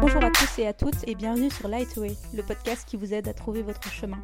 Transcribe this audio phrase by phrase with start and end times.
[0.00, 3.28] Bonjour à tous et à toutes et bienvenue sur Lightway, le podcast qui vous aide
[3.28, 4.18] à trouver votre chemin.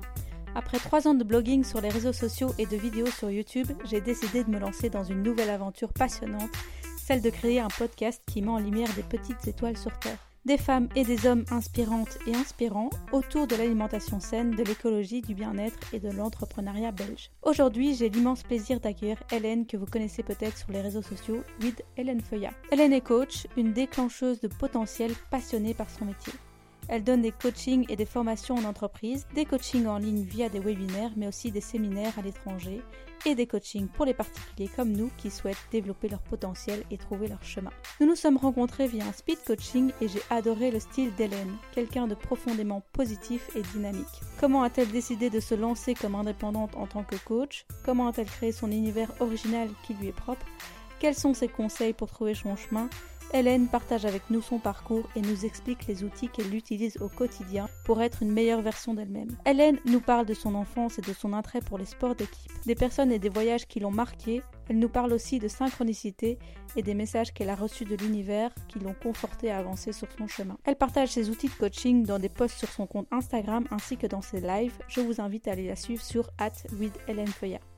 [0.54, 4.00] Après trois ans de blogging sur les réseaux sociaux et de vidéos sur YouTube, j'ai
[4.00, 6.50] décidé de me lancer dans une nouvelle aventure passionnante,
[6.98, 10.56] celle de créer un podcast qui met en lumière des petites étoiles sur Terre des
[10.56, 15.78] femmes et des hommes inspirantes et inspirants autour de l'alimentation saine, de l'écologie, du bien-être
[15.92, 17.30] et de l'entrepreneuriat belge.
[17.42, 21.84] Aujourd'hui, j'ai l'immense plaisir d'accueillir Hélène que vous connaissez peut-être sur les réseaux sociaux, with
[21.98, 22.54] Hélène Feuillat.
[22.72, 26.32] Hélène est coach, une déclencheuse de potentiel passionnée par son métier.
[26.88, 30.58] Elle donne des coachings et des formations en entreprise, des coachings en ligne via des
[30.58, 32.82] webinaires, mais aussi des séminaires à l'étranger
[33.26, 37.28] et des coachings pour les particuliers comme nous qui souhaitent développer leur potentiel et trouver
[37.28, 37.70] leur chemin.
[38.00, 42.06] Nous nous sommes rencontrés via un speed coaching et j'ai adoré le style d'Hélène, quelqu'un
[42.06, 44.06] de profondément positif et dynamique.
[44.40, 47.66] Comment a-t-elle décidé de se lancer comme indépendante en tant que coach?
[47.84, 50.46] Comment a-t-elle créé son univers original qui lui est propre?
[51.00, 52.88] Quels sont ses conseils pour trouver son chemin?
[53.34, 57.68] Hélène partage avec nous son parcours et nous explique les outils qu'elle utilise au quotidien
[57.84, 59.36] pour être une meilleure version d'elle-même.
[59.44, 62.74] Hélène nous parle de son enfance et de son attrait pour les sports d'équipe, des
[62.74, 64.42] personnes et des voyages qui l'ont marquée.
[64.70, 66.38] Elle nous parle aussi de synchronicité
[66.74, 70.26] et des messages qu'elle a reçus de l'univers qui l'ont confortée à avancer sur son
[70.26, 70.56] chemin.
[70.64, 74.06] Elle partage ses outils de coaching dans des posts sur son compte Instagram ainsi que
[74.06, 74.78] dans ses lives.
[74.88, 76.94] Je vous invite à aller la suivre sur at with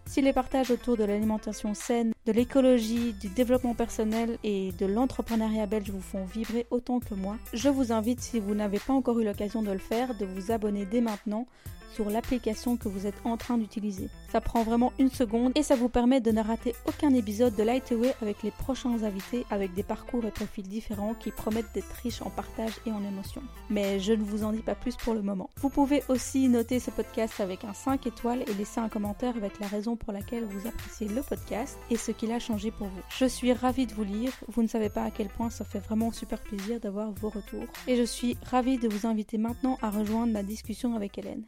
[0.06, 5.66] si les partages autour de l'alimentation saine, de l'écologie, du développement personnel et de l'entrepreneuriat
[5.66, 9.20] belge vous font vibrer autant que moi, je vous invite, si vous n'avez pas encore
[9.20, 11.46] eu l'occasion de le faire, de vous abonner dès maintenant
[11.94, 14.08] sur l'application que vous êtes en train d'utiliser.
[14.30, 17.62] Ça prend vraiment une seconde et ça vous permet de ne rater aucun épisode de
[17.62, 22.22] Lightway avec les prochains invités avec des parcours et profils différents qui promettent d'être riches
[22.22, 23.42] en partage et en émotions.
[23.70, 25.50] Mais je ne vous en dis pas plus pour le moment.
[25.56, 29.58] Vous pouvez aussi noter ce podcast avec un 5 étoiles et laisser un commentaire avec
[29.58, 33.00] la raison pour laquelle vous appréciez le podcast et ce qu'il a changé pour vous.
[33.18, 35.80] Je suis ravie de vous lire, vous ne savez pas à quel point ça fait
[35.80, 37.66] vraiment super plaisir d'avoir vos retours.
[37.86, 41.44] Et je suis ravie de vous inviter maintenant à rejoindre ma discussion avec Hélène.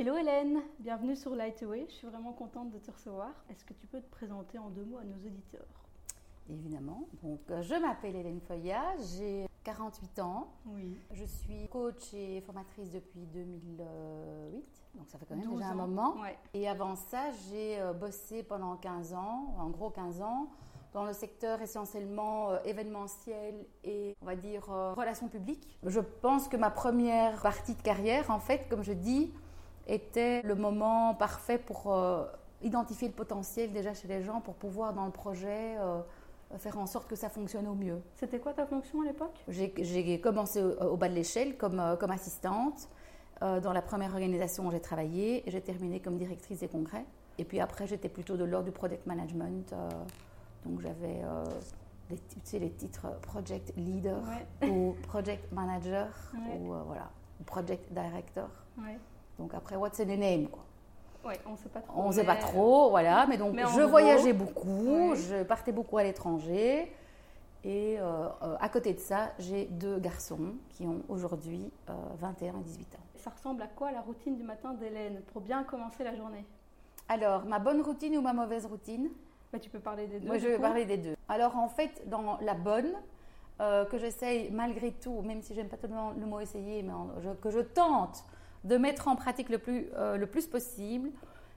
[0.00, 1.84] Hello Hélène, bienvenue sur Lightway.
[1.90, 3.32] Je suis vraiment contente de te recevoir.
[3.50, 5.66] Est-ce que tu peux te présenter en deux mots à nos auditeurs?
[6.48, 7.06] Évidemment.
[7.22, 10.48] Donc, euh, je m'appelle Hélène Feuillat, j'ai 48 ans.
[10.64, 10.96] Oui.
[11.12, 16.14] Je suis coach et formatrice depuis 2008, donc ça fait quand même déjà un moment.
[16.54, 20.48] Et avant ça, j'ai euh, bossé pendant 15 ans, en gros 15 ans,
[20.94, 25.68] dans le secteur essentiellement euh, événementiel et on va dire relations publiques.
[25.84, 29.30] Je pense que ma première partie de carrière, en fait, comme je dis,
[29.90, 32.24] était le moment parfait pour euh,
[32.62, 36.00] identifier le potentiel déjà chez les gens pour pouvoir dans le projet euh,
[36.58, 38.00] faire en sorte que ça fonctionne au mieux.
[38.14, 39.38] C'était quoi ta fonction à l'époque?
[39.48, 42.88] J'ai commencé au, bas de l'échelle comme, euh, comme assistante.
[43.40, 47.06] dans la première organisation où j'ai travaillé, j'ai terminé comme directrice des congrès.
[47.38, 49.74] Et puis après, j'étais plutôt de l'ordre du project management.
[50.66, 51.22] donc j'avais
[52.10, 54.22] les, tu sais, les titres project leader
[54.68, 57.10] ou project manager ou voilà,
[57.46, 58.50] project director.
[59.40, 60.64] Donc après, what's in the name quoi.
[61.24, 62.00] Ouais, on ne sait pas trop.
[62.00, 63.26] On ne sait pas trop, voilà.
[63.26, 66.92] Mais donc, je voyageais beaucoup, je partais beaucoup à l'étranger.
[67.62, 72.62] Et euh, euh, à côté de ça, j'ai deux garçons qui ont aujourd'hui 21 et
[72.62, 72.98] 18 ans.
[73.16, 76.46] Ça ressemble à quoi la routine du matin d'Hélène pour bien commencer la journée?
[77.06, 79.10] Alors, ma bonne routine ou ma mauvaise routine?
[79.52, 80.26] Bah, Tu peux parler des deux.
[80.26, 81.16] Moi, je vais parler des deux.
[81.28, 82.94] Alors, en fait, dans la bonne,
[83.60, 86.92] euh, que j'essaye malgré tout, même si j'aime pas tellement le mot essayer, mais
[87.42, 88.24] que je tente
[88.64, 91.10] de mettre en pratique le plus, euh, le plus possible,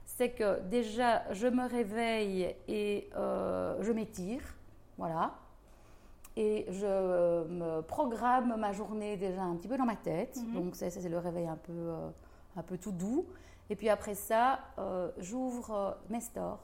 [0.04, 4.42] c'est que déjà je me réveille et euh, je m'étire,
[4.98, 5.34] voilà,
[6.36, 10.52] et je me programme ma journée déjà un petit peu dans ma tête, mhm.
[10.54, 12.08] donc ça, c'est le réveil un peu, euh,
[12.56, 13.26] un peu tout doux,
[13.70, 14.60] et puis après ça,
[15.18, 16.62] j'ouvre mes stores,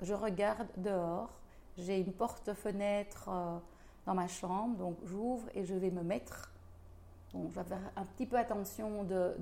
[0.00, 1.30] je regarde dehors,
[1.76, 3.28] j'ai une porte-fenêtre
[4.06, 6.50] dans ma chambre, donc j'ouvre et je vais me mettre
[7.32, 9.34] Bon, je vais faire un petit peu attention de,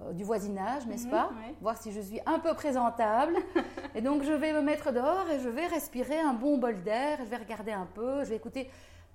[0.00, 3.36] euh, du voisinage, n'est-ce mhm, pas Voir si je suis un peu présentable.
[3.94, 7.18] et donc, je vais me mettre dehors et je vais respirer un bon bol d'air.
[7.24, 8.68] Je vais regarder un peu, je vais écouter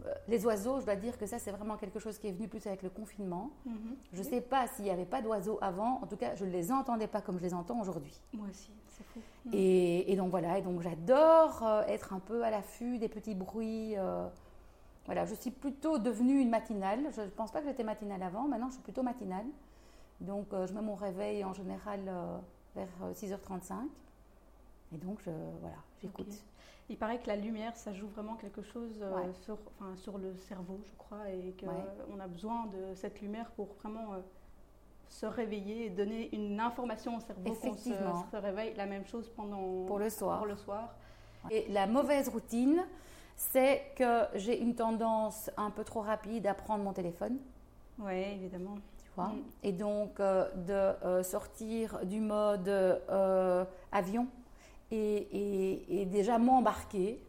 [0.06, 0.80] euh, les oiseaux.
[0.80, 2.90] Je dois dire que ça, c'est vraiment quelque chose qui est venu plus avec le
[2.90, 3.52] confinement.
[3.66, 6.00] Mhm, je ne sais pas s'il n'y avait pas d'oiseaux avant.
[6.02, 8.18] En tout cas, je ne les entendais pas comme je les entends aujourd'hui.
[8.34, 9.20] Moi aussi, c'est fou.
[9.54, 10.58] Et, donc, voilà.
[10.58, 13.96] Et donc, j'adore euh, être un peu à l'affût des petits bruits.
[15.10, 17.00] Voilà, je suis plutôt devenue une matinale.
[17.16, 18.48] Je ne pense pas que j'étais matinale avant.
[18.48, 19.48] Maintenant, je suis plutôt matinale.
[20.22, 22.38] Donc, euh, je mets mon réveil en général euh,
[22.76, 23.72] vers 6h35.
[23.72, 23.76] Euh,
[24.94, 26.32] Et donc, je, voilà, j'écoute.
[26.90, 29.04] Il paraît que la lumière, ça joue vraiment quelque chose
[29.42, 33.74] sur, enfin, sur le cerveau, je crois, et qu'on a besoin de cette lumière pour
[33.82, 34.14] vraiment
[35.08, 38.76] se réveiller et donner une information au cerveau qu'on se, se, réveille.
[38.76, 40.38] La même chose pendant pour le soir.
[40.38, 40.94] Pour le soir.
[41.50, 42.84] Et la mauvaise routine,
[43.40, 47.38] c'est que j'ai une tendance un peu trop rapide à prendre mon téléphone.
[47.98, 48.76] Oui, évidemment.
[49.02, 49.32] Tu vois
[49.64, 53.64] Et donc euh, de euh, sortir du mode euh,
[53.94, 54.28] avion
[54.92, 57.24] et, et, déjà m'embarquer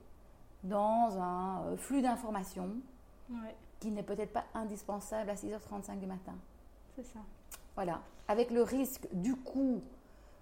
[0.64, 2.70] dans un flux d'informations
[3.78, 6.34] qui n'est peut-être pas indispensable à 6h35 du matin.
[6.96, 7.20] C'est ça.
[7.76, 8.00] Voilà.
[8.26, 9.80] Avec le risque du coup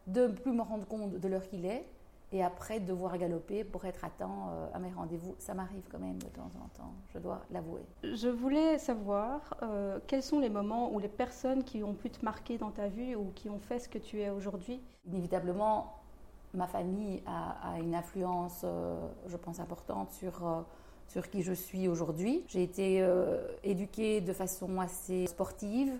[0.06, 1.84] de ne plus me rendre compte de l'heure qu'il est
[2.32, 5.34] et après devoir galoper pour être à temps euh, à mes rendez-vous.
[5.38, 7.82] Ça m'arrive quand même de temps en temps, je dois l'avouer.
[8.02, 12.24] Je voulais savoir euh, quels sont les moments ou les personnes qui ont pu te
[12.24, 14.80] marquer dans ta vie ou qui ont fait ce que tu es aujourd'hui?
[15.06, 15.94] Inévitablement,
[16.52, 20.64] ma famille a, une influence, euh, je pense, importante sur,
[21.06, 22.44] sur qui je suis aujourd'hui.
[22.48, 23.06] J'ai été
[23.64, 25.92] éduquée de façon assez sportive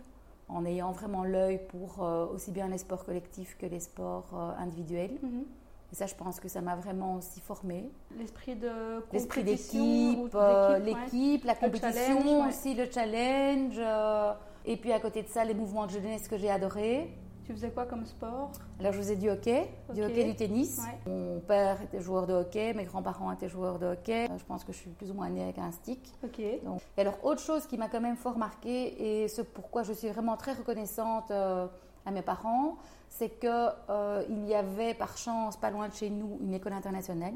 [0.49, 5.19] en ayant vraiment l'œil pour aussi bien les sports collectifs que les sports individuels.
[5.23, 5.45] Mhm.
[5.91, 7.91] Et ça, je pense que ça m'a vraiment aussi formée.
[8.19, 8.71] L'esprit de
[9.13, 13.77] L'esprit d'équipe, euh, l'équipe, la compétition aussi, le challenge.
[13.79, 14.33] Euh,
[14.67, 17.11] et puis à côté de ça, les mouvements de jeunesse que j'ai adorés.
[17.47, 18.53] Tu faisais quoi comme sport?
[18.79, 20.83] Alors je faisais du hockey, du hockey, du tennis.
[21.07, 24.29] Mon père était joueur de hockey, mes grands-parents étaient joueurs de hockey.
[24.37, 26.13] Je pense que je suis plus ou moins née avec un stick.
[26.23, 26.43] Ok.
[26.63, 29.95] Donc, et alors autre chose qui m'a quand même fort marquée et ce pourquoi je
[29.95, 31.67] suis vraiment très reconnaissante euh,
[32.09, 32.77] à mes parents,
[33.09, 33.51] c'est qu'il
[33.91, 37.35] euh, y avait par chance, pas loin de chez nous, une école internationale,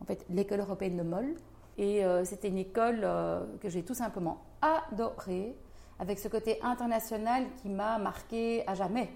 [0.00, 1.34] en fait l'école européenne de Moll.
[1.76, 5.54] Et euh, c'était une école euh, que j'ai tout simplement adorée,
[5.98, 9.10] avec ce côté international qui m'a marqué à jamais.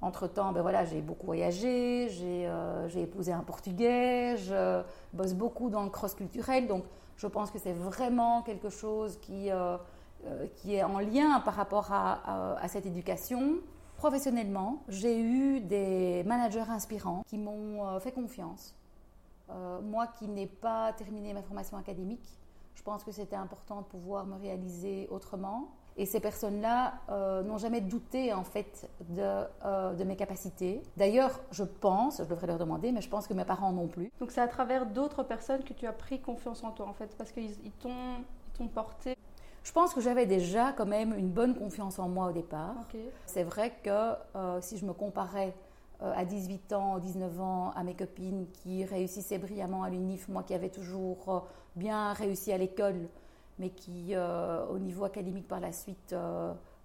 [0.00, 5.90] Entre-temps, ben voilà, j'ai beaucoup voyagé, j'ai épousé un Portugais, je bosse beaucoup dans le
[5.90, 6.84] cross-culturel, donc
[7.16, 9.50] je pense que c'est vraiment quelque chose qui,
[10.56, 13.58] qui est en lien par rapport à, à cette éducation.
[13.98, 18.76] Professionnellement, j'ai eu des managers inspirants qui m'ont euh, fait confiance.
[19.50, 22.38] Euh, moi qui n'ai pas terminé ma formation académique,
[22.76, 25.70] je pense que c'était important de pouvoir me réaliser autrement.
[25.96, 30.80] Et ces personnes-là euh, n'ont jamais douté en fait de, de mes capacités.
[30.96, 34.12] D'ailleurs, je pense, je devrais leur demander, mais je pense que mes parents non plus.
[34.20, 37.16] Donc c'est à travers d'autres personnes que tu as pris confiance en toi en fait,
[37.18, 39.16] parce qu'ils t'ont porté
[39.68, 42.74] je pense que j'avais déjà quand même une bonne confiance en moi au départ.
[43.26, 45.54] C'est vrai que euh, si je me comparais
[46.02, 50.42] euh, à 18 ans, 19 ans à mes copines qui réussissaient brillamment à l'UNIF, moi
[50.42, 51.40] qui avais toujours euh,
[51.76, 53.10] bien réussi à l'école,
[53.58, 56.14] mais qui au niveau académique par la suite,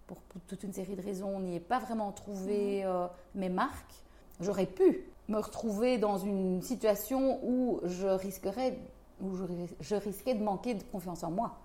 [0.07, 3.09] pour, toute une série de raisons, n'y ai pas vraiment trouvé mhm.
[3.35, 3.93] mes marques,
[4.41, 8.79] j'aurais pu me retrouver dans une situation où je risquerais
[9.23, 9.35] où
[9.81, 11.55] je, risquais de manquer de confiance en moi.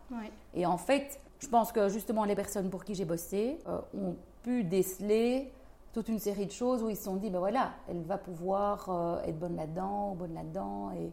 [0.55, 4.17] Et en fait, je pense que justement les personnes pour qui j'ai bossé euh, ont
[4.43, 5.53] pu déceler
[5.93, 8.89] toute une série de choses où ils se sont dit, ben voilà, elle va pouvoir
[8.89, 10.91] euh, être bonne là-dedans, bonne là-dedans.
[10.93, 11.13] Et,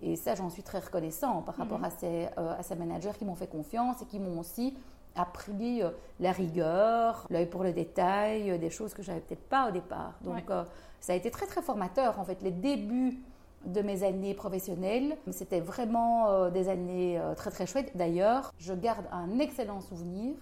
[0.00, 1.84] et, ça, j'en suis très reconnaissant par rapport mhm.
[1.84, 4.74] à, ces, euh, à ces managers qui m'ont fait confiance et qui m'ont aussi
[5.16, 5.80] appris
[6.18, 10.14] la rigueur, l'œil pour le détail, des choses que j'avais peut-être pas au départ.
[10.22, 10.50] Donc,
[10.98, 12.42] ça a été très, très formateur, en fait.
[12.42, 13.22] Les débuts
[13.66, 15.16] de mes années professionnelles.
[15.30, 17.96] C'était vraiment euh, des années euh, très très chouettes.
[17.96, 20.34] D'ailleurs, je garde un excellent souvenir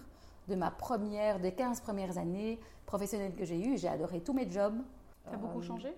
[0.47, 3.77] de ma première, des 15 premières années professionnelles que j'ai eues.
[3.77, 4.75] J'ai adoré tous mes jobs.
[5.29, 5.93] Tu as beaucoup euh, changé?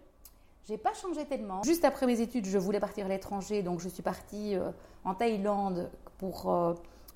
[0.68, 1.64] J'ai pas changé tellement.
[1.64, 4.56] Juste après mes études, je voulais partir à l'étranger, donc je suis partie
[5.04, 6.52] en Thaïlande pour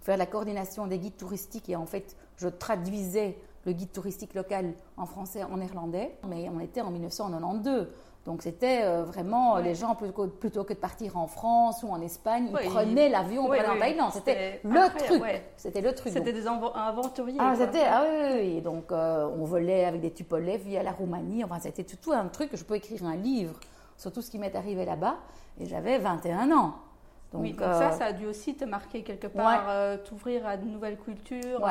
[0.02, 4.74] faire la coordination des guides touristiques et en fait, je traduisais le guide touristique local
[4.98, 6.16] en français, en néerlandais.
[6.28, 7.88] Mais on était en 1992.
[8.26, 12.50] Donc c'était euh, vraiment les gens plutôt, que de partir en France ou en Espagne,
[12.62, 14.12] ils prenaient l'avion pour aller en Thaïlande.
[14.14, 15.24] C'était le truc.
[15.56, 16.14] C'était le truc.
[16.14, 17.38] C'était des aventuriers.
[17.40, 21.44] Ah, c'était ah oui, oui, Donc euh, on volait avec des Tupolev via la Roumanie.
[21.44, 22.52] Enfin c'était tout un truc.
[22.54, 23.58] Je peux écrire un livre
[23.98, 25.16] sur tout ce qui m'est arrivé là-bas.
[25.60, 26.76] Et j'avais 21 ans.
[27.32, 29.66] Donc, oui, donc ça, euh, ça a dû aussi te marquer quelque part,
[30.04, 31.62] t'ouvrir à de nouvelles cultures,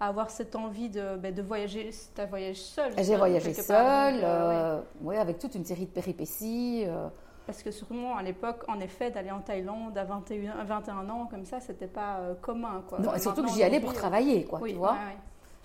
[0.00, 1.90] avoir cette envie de, ben, de voyager.
[2.14, 6.84] Tu as voyagé seule J'ai voyagé seule, euh, ouais, avec toute une série de péripéties.
[6.86, 7.08] Euh.
[7.46, 11.44] Parce que sûrement à l'époque, en effet, d'aller en Thaïlande à 21, 21 ans comme
[11.44, 12.82] ça, c'était pas euh, commun.
[12.88, 12.98] Quoi.
[12.98, 14.96] Non, et surtout que j'y allais pour travailler, quoi, tu vois.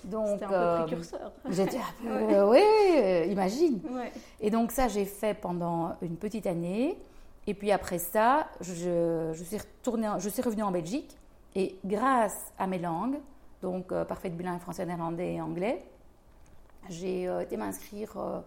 [0.03, 1.31] Donc, C'était un peu précurseur.
[1.49, 1.79] J'étais
[2.47, 3.81] oui, imagine.
[4.39, 6.97] Et donc ça, j'ai fait pendant une petite année.
[7.47, 11.17] Et puis après ça, je, je, suis retournée, je suis revenue en Belgique.
[11.55, 13.19] Et grâce à mes langues,
[13.61, 15.83] donc euh, parfaite bilingue français, néerlandais et anglais.
[16.89, 18.39] J'ai euh, été m'inscrire euh,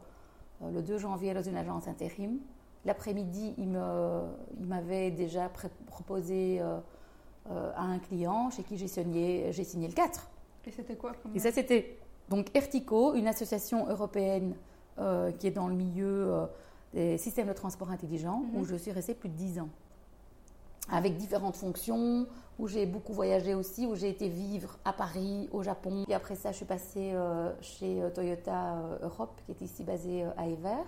[0.73, 2.39] le 2 janvier dans une agence intérim.
[2.85, 3.79] L'après-midi, il
[4.67, 5.51] m'avait déjà
[5.87, 10.29] proposé à un client chez qui j'ai signé, signé le 4.
[10.67, 11.97] Et c'était quoi Et ça, c'était
[12.29, 14.55] donc Ertico, une association européenne
[15.39, 16.47] qui est dans le milieu
[16.93, 18.65] des systèmes de transport intelligents, où Mhm.
[18.67, 19.71] je suis restée plus de 10 ans.
[20.91, 22.27] Avec différentes fonctions,
[22.59, 26.05] où j'ai beaucoup voyagé aussi, où j'ai été vivre à Paris, au Japon.
[26.09, 29.83] Et après ça, je suis passée euh, chez euh, Toyota euh, Europe, qui est ici
[29.83, 30.87] basée à Evere.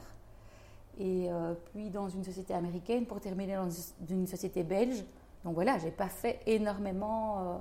[0.99, 3.69] Et euh, puis dans une société américaine pour terminer dans
[4.09, 5.05] une société belge.
[5.45, 7.57] Donc voilà, j'ai pas fait énormément euh,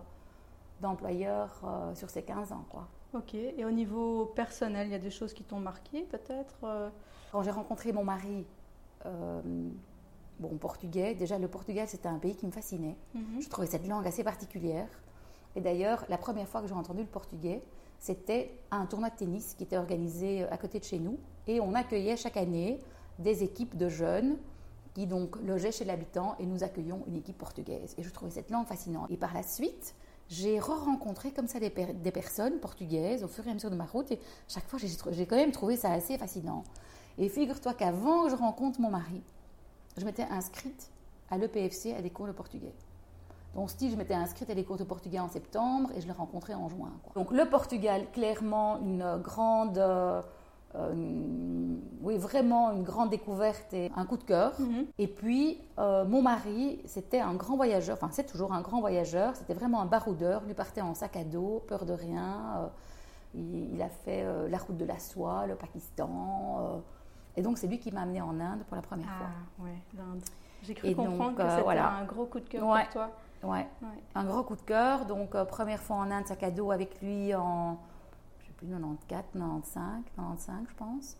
[0.82, 1.62] d'employeurs
[1.96, 2.65] sur ces 15 ans.
[2.70, 2.88] Quoi.
[3.13, 3.34] Ok.
[3.34, 6.92] Et au niveau personnel, il y a des choses qui t'ont marqué peut-être
[7.32, 8.46] Quand j'ai rencontré mon mari,
[10.39, 12.96] bon, portugais, déjà le Portugal c'était un pays qui me fascinait.
[13.13, 13.42] mhm.
[13.42, 14.88] Je trouvais cette langue assez particulière.
[15.56, 17.62] Et d'ailleurs, la première fois que j'ai entendu le portugais,
[18.00, 21.18] c'était à un tournoi de tennis qui était organisé euh, à côté de chez nous.
[21.48, 22.80] Et on accueillait chaque année
[23.20, 24.38] des équipes de jeunes
[24.94, 27.96] qui donc logeaient chez l'habitant et nous accueillions une équipe portugaise.
[27.98, 29.10] Et je trouvais cette langue fascinante.
[29.12, 29.96] Et par la suite,
[30.27, 33.75] j'ai re-rencontré comme ça des, per- des personnes portugaises au fur et à mesure de
[33.75, 34.12] ma route.
[34.12, 34.77] Et chaque fois,
[35.12, 36.63] j'ai quand même trouvé ça assez fascinant.
[37.18, 39.22] Et figure-toi qu'avant que je rencontre mon mari,
[39.98, 40.90] je m'étais inscrite
[41.30, 42.74] à l'EPFC à des cours de portugais.
[43.56, 46.12] Donc, style, je m'étais inscrite à des cours de portugais en septembre et je l'ai
[46.14, 46.92] rencontré en juin.
[47.04, 47.14] quoi.
[47.16, 49.78] Donc, le Portugal, clairement, une grande.
[49.78, 50.22] euh,
[50.92, 54.60] une- oui, vraiment une grande découverte et un coup de cœur.
[54.60, 54.86] Mhm.
[54.98, 59.38] Et puis, euh, mon mari, c'était un grand voyageur, enfin, c'est toujours un grand voyageur,
[59.38, 60.44] c'était vraiment un baroudeur.
[60.44, 62.36] Lui partait en sac à dos, peur de rien.
[62.58, 62.68] euh,
[63.36, 66.82] il, il a fait la route de la soie, le Pakistan.
[67.38, 70.22] Et donc, c'est lui qui m'a amené en Inde pour la première Ah ouais, l'Inde.
[70.63, 71.92] J'ai cru Et donc, comprendre que euh, c'était voilà.
[71.92, 72.84] un gros coup de cœur Ouais.
[72.86, 73.10] pour toi.
[73.42, 73.50] fois.
[73.51, 73.68] Ouais.
[73.82, 74.04] Ouais.
[74.15, 75.06] Un gros coup de cœur.
[75.06, 77.77] Donc, euh, première fois en Inde, sac à dos avec lui en,
[78.39, 81.18] je sais plus, 94, 95, 95, je pense.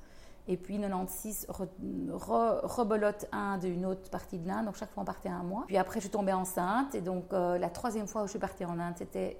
[0.48, 1.65] Et puis 96, re,
[2.12, 4.65] re- rebelote Inde, une autre partie de l'Inde.
[4.65, 5.63] Donc, chaque fois, on partait un mois.
[5.67, 6.95] Puis après, je suis tombée enceinte.
[6.95, 9.38] Et donc, euh, la troisième fois où je suis partie en Inde, c'était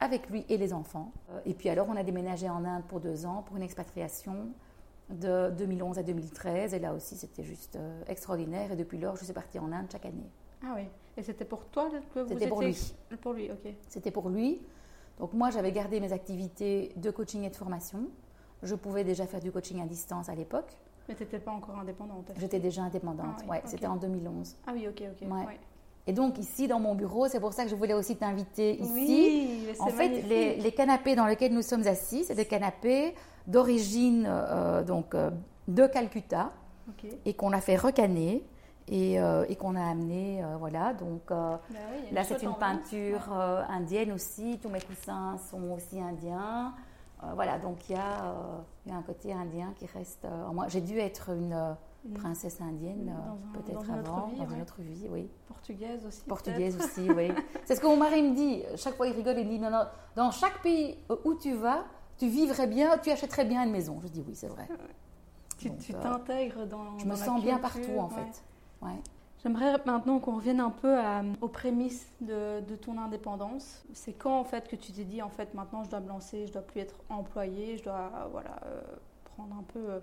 [0.00, 1.12] avec lui et les enfants.
[1.30, 4.48] Euh, Et puis alors, on a déménagé en Inde pour deux ans, pour une expatriation
[5.10, 6.74] de 2011 à 2013.
[6.74, 8.72] Et là aussi, c'était juste euh, extraordinaire.
[8.72, 10.30] Et depuis lors, je suis partie en Inde chaque année.
[10.62, 10.88] Ah oui.
[11.16, 12.94] Et c'était pour toi que vous C'était pour lui.
[13.20, 13.72] Pour lui, ok.
[13.88, 14.62] C'était pour lui.
[15.18, 18.08] Donc moi, j'avais gardé mes activités de coaching et de formation.
[18.62, 20.76] Je pouvais déjà faire du coaching à distance à l'époque.
[21.08, 22.32] Mais tu n'étais pas encore indépendante.
[22.36, 23.36] J'étais déjà indépendante.
[23.38, 23.62] Ah oui, ouais.
[23.66, 24.56] C'était en 2011.
[24.66, 25.28] Ah oui, ok, ok.
[25.30, 25.46] Ouais.
[25.46, 25.60] ouais.
[26.06, 28.92] Et donc ici, dans mon bureau, c'est pour ça que je voulais aussi t'inviter ici.
[28.92, 33.14] Oui, En fait, les, les canapés dans lesquels nous sommes assis, c'est des canapés
[33.46, 35.30] d'origine euh, donc euh,
[35.68, 36.52] de Calcutta
[37.24, 38.44] et qu'on a fait recanner
[38.88, 40.92] et, euh, et qu'on a amené, euh, voilà.
[40.92, 44.58] Donc euh, Bah oui, Là, c'est une peinture euh, indienne aussi.
[44.62, 46.74] Tous mes coussins sont aussi indiens.
[47.22, 50.52] Euh, voilà, donc il y, euh, y a un côté indien qui reste euh, en
[50.52, 50.66] moi.
[50.68, 51.76] J'ai dû être euh, Une
[52.12, 54.54] princesse indienne, euh, peut-être avant, vie, dans ouais.
[54.54, 55.28] une autre vie, oui.
[55.48, 56.22] Portugaise aussi.
[56.24, 57.30] Portugaise aussi, oui.
[57.64, 58.62] C'est ce que mon mari me dit.
[58.76, 59.84] Chaque fois, il rigole, il me dit non, non,
[60.16, 61.84] dans chaque pays où tu vas,
[62.18, 64.00] tu vivrais bien, tu achèterais bien une maison.
[64.02, 64.68] Je dis oui, c'est vrai.
[65.56, 66.98] Tu euh, t'intègres dans.
[66.98, 68.14] Je me dans sens bien partout, en ouais.
[68.14, 68.42] fait.
[68.82, 69.00] Ouais.
[69.44, 73.84] J'aimerais maintenant qu'on revienne un peu à- aux prémices de, de ton indépendance.
[73.92, 76.46] C'est quand en fait que tu t'es dit en fait maintenant je dois me lancer,
[76.46, 78.80] je dois plus être employée, je dois euh, voilà euh,
[79.36, 80.00] prendre un peu euh,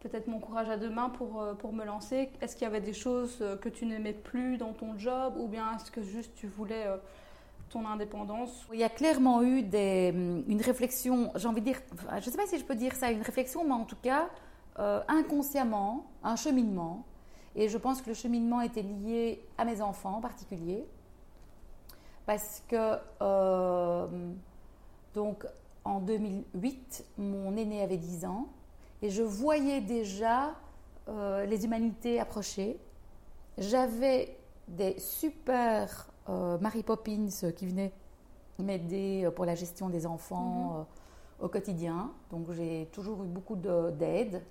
[0.00, 2.30] peut-être mon courage à deux mains pour, euh, pour me lancer.
[2.40, 5.48] Est-ce qu'il y avait des choses euh, que tu n'aimais plus dans ton job ou
[5.48, 6.96] bien est-ce que juste tu voulais euh,
[7.70, 8.66] ton indépendance?
[8.72, 12.20] Il y a clairement eu des, hum, une réflexion, j'ai envie de dire, je ne
[12.20, 14.28] sais pas si je peux dire ça, une réflexion, mais en tout cas,
[15.08, 17.04] inconsciemment, un cheminement.
[17.56, 20.86] Et je pense que le cheminement était lié à mes enfants en particulier.
[22.26, 22.96] Parce que,
[25.14, 25.44] donc,
[25.84, 28.46] en 2008, mon aîné avait 10 ans
[29.02, 30.54] et je voyais déjà
[31.08, 32.78] euh, les humanités approcher.
[33.56, 34.36] J'avais
[34.66, 37.92] des super euh, Mary Poppins qui venaient
[38.58, 40.86] m'aider euh, pour la gestion des enfants
[41.40, 42.10] euh, au quotidien.
[42.30, 44.42] Donc j'ai toujours eu beaucoup de- d'aide.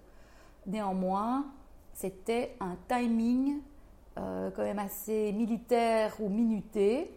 [0.65, 1.45] Néanmoins,
[1.93, 3.59] c'était un timing
[4.17, 7.11] euh, quand même assez militaire ou minuté.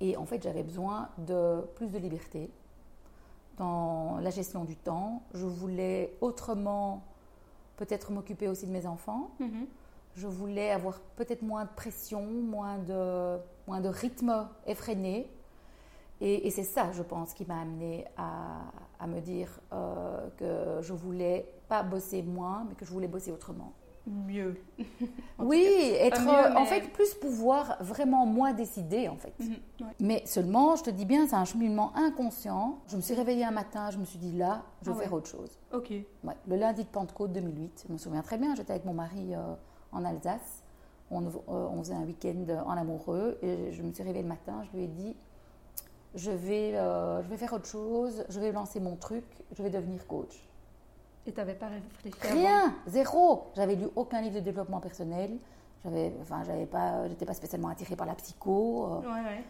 [0.00, 2.50] Et en fait, j'avais besoin de plus de liberté
[3.56, 5.22] dans la gestion du temps.
[5.34, 7.04] Je voulais autrement
[7.76, 9.30] peut-être m'occuper aussi de mes enfants.
[9.40, 9.66] Mhm.
[10.14, 15.30] Je voulais avoir peut-être moins de pression, moins de, moins de rythme effréné.
[16.22, 18.62] Et, et c'est ça, je pense, qui m'a amené à,
[18.98, 23.30] à me dire euh, que je voulais pas bosser moins, mais que je voulais bosser
[23.30, 23.72] autrement.
[24.06, 24.56] Mieux.
[25.38, 25.64] Oui,
[25.98, 29.34] être mieux, en fait plus pouvoir vraiment moi décider en fait.
[29.38, 29.50] Mhm.
[29.80, 29.86] Ouais.
[30.00, 32.78] Mais seulement, je te dis bien, c'est un cheminement inconscient.
[32.86, 35.12] Je me suis réveillée un matin, je me suis dit là, je vais Ah faire
[35.12, 35.18] ouais.
[35.18, 35.58] autre chose.
[35.72, 35.90] Ok.
[35.90, 39.34] Ouais, le lundi de Pentecôte 2008, je me souviens très bien, j'étais avec mon mari
[39.34, 39.54] euh,
[39.92, 40.62] en Alsace.
[41.10, 44.62] On, euh, on faisait un week-end en amoureux et je me suis réveillée le matin,
[44.64, 45.14] je lui ai dit
[46.14, 49.24] je vais, euh, je vais faire autre chose, je vais lancer mon truc,
[49.56, 50.48] je vais devenir coach.
[51.26, 53.48] Et tu n'avais pas réfléchi Rien, zéro.
[53.56, 55.30] J'avais lu aucun livre de développement personnel.
[55.84, 59.00] J'avais, enfin, j'avais pas, j'étais pas spécialement attirée par la psycho.
[59.00, 59.44] Ouais, ouais.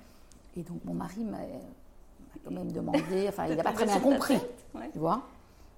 [0.56, 1.44] Et donc mon mari m'a, m'a
[2.44, 4.38] quand même demandé, enfin, il n'a pas très bien compris,
[4.74, 4.88] Ouais.
[4.92, 5.22] tu vois.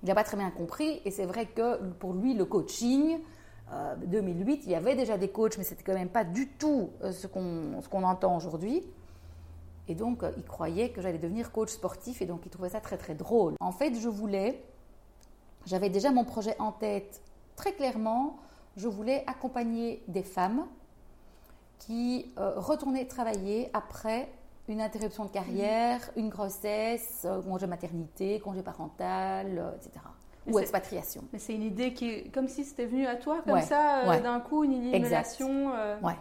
[0.02, 1.00] Il n'a pas très bien compris.
[1.04, 3.18] Et c'est vrai que pour lui, le coaching,
[3.72, 6.90] euh, 2008, il y avait déjà des coachs, mais c'était quand même pas du tout
[7.02, 8.84] euh, ce qu'on, ce qu'on entend aujourd'hui.
[9.88, 12.80] Et donc, euh, il croyait que j'allais devenir coach sportif et donc il trouvait ça
[12.80, 13.54] très très drôle.
[13.58, 14.62] En fait, je voulais,
[15.68, 17.20] j'avais déjà mon projet en tête
[17.54, 18.38] très clairement,
[18.76, 20.66] je voulais accompagner des femmes
[21.78, 24.30] qui euh, retournaient travailler après
[24.68, 29.90] une interruption de carrière, une grossesse, euh, congé maternité, congé parental, euh, etc.
[30.46, 31.24] Mais Ou expatriation.
[31.32, 34.04] Mais c'est une idée qui est comme si c'était venu à toi, comme Ouais, ça,
[34.08, 34.20] ouais.
[34.20, 35.72] d'un coup, une illumination.
[36.02, 36.16] Ouais.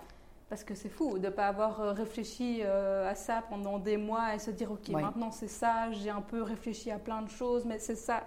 [0.50, 4.40] Parce que c'est fou de ne pas avoir réfléchi à ça pendant des mois et
[4.40, 7.80] se dire, OK, maintenant c'est ça, j'ai un peu réfléchi à plein de choses, mais
[7.80, 8.24] c'est ça.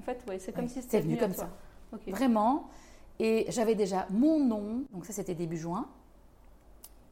[0.00, 1.48] En fait, ouais, c'est comme si c'était venu venu, comme toi.
[1.92, 1.98] ça.
[2.10, 2.70] Vraiment.
[3.18, 5.86] Et j'avais déjà mon nom, donc ça c'était début juin.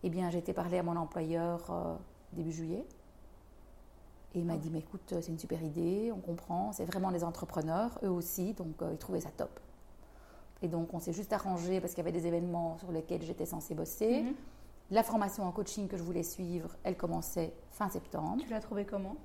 [0.02, 1.94] Eh bien, j'ai été parler à mon employeur euh,
[2.32, 2.86] début juillet.
[4.34, 7.24] Et il m'a dit, mais écoute, c'est une super idée, on comprend, c'est vraiment des
[7.24, 9.60] entrepreneurs, eux aussi, donc euh, ils trouvaient ça top.
[10.62, 13.46] Et donc on s'est juste arrangé parce qu'il y avait des événements sur lesquels j'étais
[13.46, 14.22] censée bosser.
[14.22, 14.34] Mhm.
[14.90, 18.42] La formation en coaching que je voulais suivre, elle commençait fin septembre.
[18.42, 19.16] Tu l'as trouvé comment?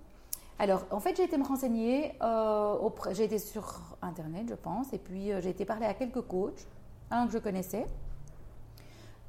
[0.60, 2.76] Alors, en fait, j'ai été me renseigner, euh,
[3.12, 6.68] j'ai été sur Internet, je pense, et puis euh, j'ai été parler à quelques coachs,
[7.12, 7.86] un que je connaissais,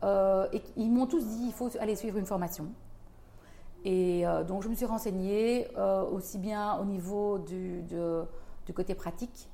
[0.05, 2.67] euh, et ils m'ont tous dit il faut aller suivre une formation.
[3.87, 5.69] Et donc, je me suis renseignée
[6.11, 8.25] aussi bien au niveau du, de-
[8.65, 9.51] du côté pratique,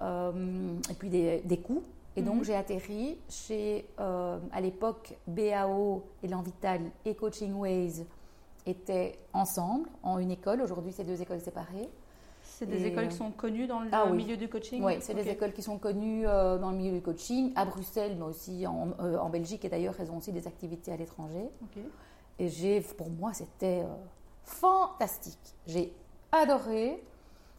[0.00, 1.82] et puis des, des coûts.
[2.16, 2.44] Et donc, Mhm.
[2.44, 8.06] j'ai atterri chez, à l'époque, BAO, Elan Vital et Coaching Ways
[8.68, 10.60] étaient ensemble en une école.
[10.62, 11.88] Aujourd'hui, c'est deux écoles séparées.
[12.42, 14.16] C'est des Et, écoles qui sont connues dans le ah oui.
[14.16, 17.02] milieu du coaching Oui, c'est des écoles qui sont connues euh, dans le milieu du
[17.02, 19.64] coaching, à Bruxelles, mais aussi en, euh, en Belgique.
[19.64, 21.50] Et d'ailleurs, elles ont aussi des activités à l'étranger.
[22.38, 23.94] Et j'ai, pour moi, c'était euh,
[24.44, 25.54] fantastique.
[25.66, 25.92] J'ai
[26.32, 27.02] adoré.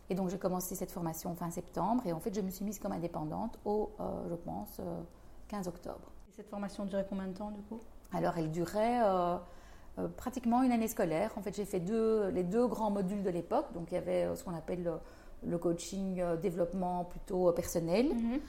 [0.09, 2.03] Et donc, j'ai commencé cette formation fin septembre.
[2.05, 3.91] Et en fait, je me suis mise comme indépendante au,
[4.29, 4.99] je pense, euh,
[5.49, 6.11] 15 octobre.
[6.29, 7.79] Et cette formation durait combien de temps du coup?
[8.11, 8.99] Alors, elle durait
[9.99, 11.31] euh, pratiquement une année scolaire.
[11.35, 13.65] En fait, j'ai fait deux, les deux grands modules de l'époque.
[13.73, 14.93] Donc, il y avait euh, ce qu'on appelle le,
[15.47, 18.07] le coaching euh, développement plutôt personnel.
[18.13, 18.39] Mhm.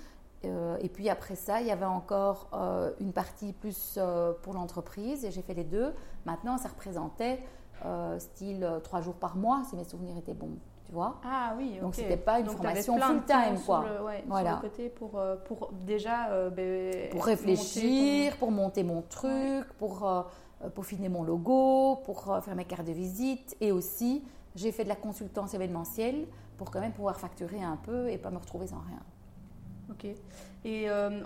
[0.46, 2.48] Euh, et puis après ça, il y avait encore
[2.98, 3.98] une partie plus
[4.42, 5.92] pour l'entreprise et j'ai fait les deux.
[6.24, 7.40] Maintenant, ça représentait
[8.18, 11.20] style trois jours par mois, si mes souvenirs étaient bons, tu vois.
[11.26, 11.82] Ah oui, ok.
[11.82, 13.84] Donc, c'était pas une Donc, formation full-time, quoi.
[13.84, 14.52] Sur le, ouais, Voilà.
[14.54, 20.08] sur le côté pour, pour déjà ben, Pour monter réfléchir, pour monter mon truc, pour
[20.68, 24.22] peaufiner mon logo, pour euh, faire mes cartes de visite et aussi
[24.54, 26.26] j'ai fait de la consultance événementielle
[26.58, 29.00] pour quand même pouvoir facturer un peu et pas me retrouver sans rien.
[29.90, 30.04] Ok.
[30.64, 31.22] Et euh,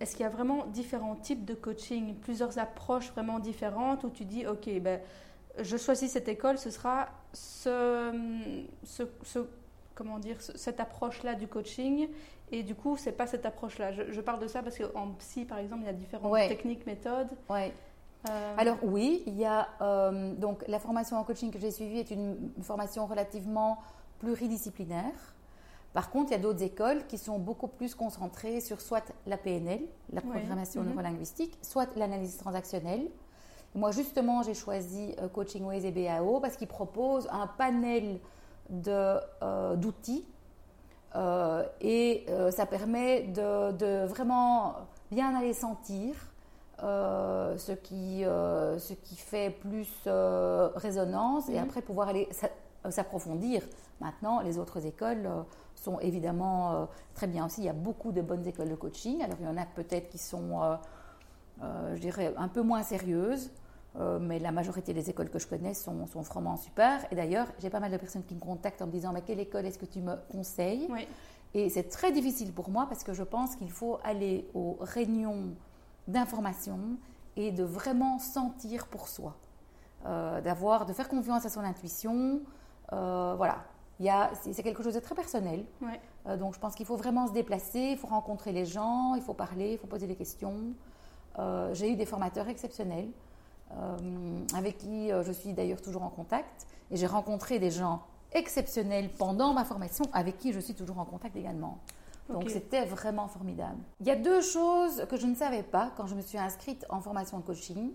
[0.00, 4.24] est-ce qu'il y a vraiment différents types de coaching, plusieurs approches vraiment différentes où tu
[4.24, 5.00] dis, ok, ben,
[5.60, 9.46] je choisis cette école, ce sera ce, ce, ce-
[9.94, 12.08] comment dire, ce- cette approche-là du coaching.
[12.50, 13.92] Et du coup, c'est pas cette approche-là.
[13.92, 16.48] Je, je parle de ça parce qu'en psy, par exemple, il y a différentes Ouais.
[16.48, 17.28] techniques, méthodes.
[17.48, 17.72] Ouais.
[18.28, 21.98] Euh, Alors oui, il y a euh, donc la formation en coaching que j'ai suivie
[21.98, 23.78] est une, formation relativement
[24.20, 25.34] pluridisciplinaire.
[25.92, 29.36] Par contre, il y a d'autres écoles qui sont beaucoup plus concentrées sur soit la
[29.36, 29.80] PNL,
[30.12, 30.90] la programmation Mhm.
[30.90, 33.10] neurolinguistique, soit l'analyse transactionnelle.
[33.74, 38.20] Et moi, justement, j'ai choisi euh, Coaching Ways et BAO parce qu'ils proposent un panel
[38.70, 39.18] de,
[39.76, 40.24] d'outils
[41.82, 44.76] et ça permet de, de vraiment
[45.10, 46.31] bien aller sentir
[46.82, 51.62] euh, ce, qui, euh, ce qui fait plus euh, résonance et Mhm.
[51.64, 53.62] après pouvoir aller s'a- s'approfondir.
[54.00, 55.28] Maintenant, les autres écoles
[55.76, 57.60] sont évidemment très bien aussi.
[57.60, 59.22] Il y a beaucoup de bonnes écoles de coaching.
[59.22, 60.58] Alors, il y en a peut-être qui sont,
[61.60, 63.50] je dirais, un peu moins sérieuses.
[64.20, 67.04] mais la majorité des écoles que je connais sont, sont vraiment super.
[67.12, 69.38] Et d'ailleurs, j'ai pas mal de personnes qui me contactent en me disant Mais quelle
[69.40, 70.88] école est-ce que tu me conseilles?
[70.90, 71.06] Oui.
[71.54, 75.50] et c'est très difficile pour moi parce que je pense qu'il faut aller aux réunions
[76.08, 76.78] d'information
[77.36, 79.36] et de vraiment sentir pour soi,
[80.04, 82.40] Euh, d'avoir, de faire confiance à son intuition.
[82.92, 83.58] Euh, voilà,
[84.00, 85.64] il y a, c'est quelque chose de très personnel.
[85.80, 86.00] Ouais.
[86.26, 89.22] Euh, donc je pense qu'il faut vraiment se déplacer, il faut rencontrer les gens, il
[89.22, 90.74] faut parler, il faut poser des questions.
[91.38, 93.10] Euh, J'ai eu des formateurs exceptionnels
[94.54, 96.66] avec qui je suis d'ailleurs toujours en contact.
[96.90, 101.06] Et j'ai rencontré des gens exceptionnels pendant ma formation avec qui je suis toujours en
[101.06, 101.78] contact également.
[102.32, 103.78] Donc c'était vraiment formidable.
[104.00, 106.84] Il y a deux choses que je ne savais pas quand je me suis inscrite
[106.88, 107.92] en formation de coaching.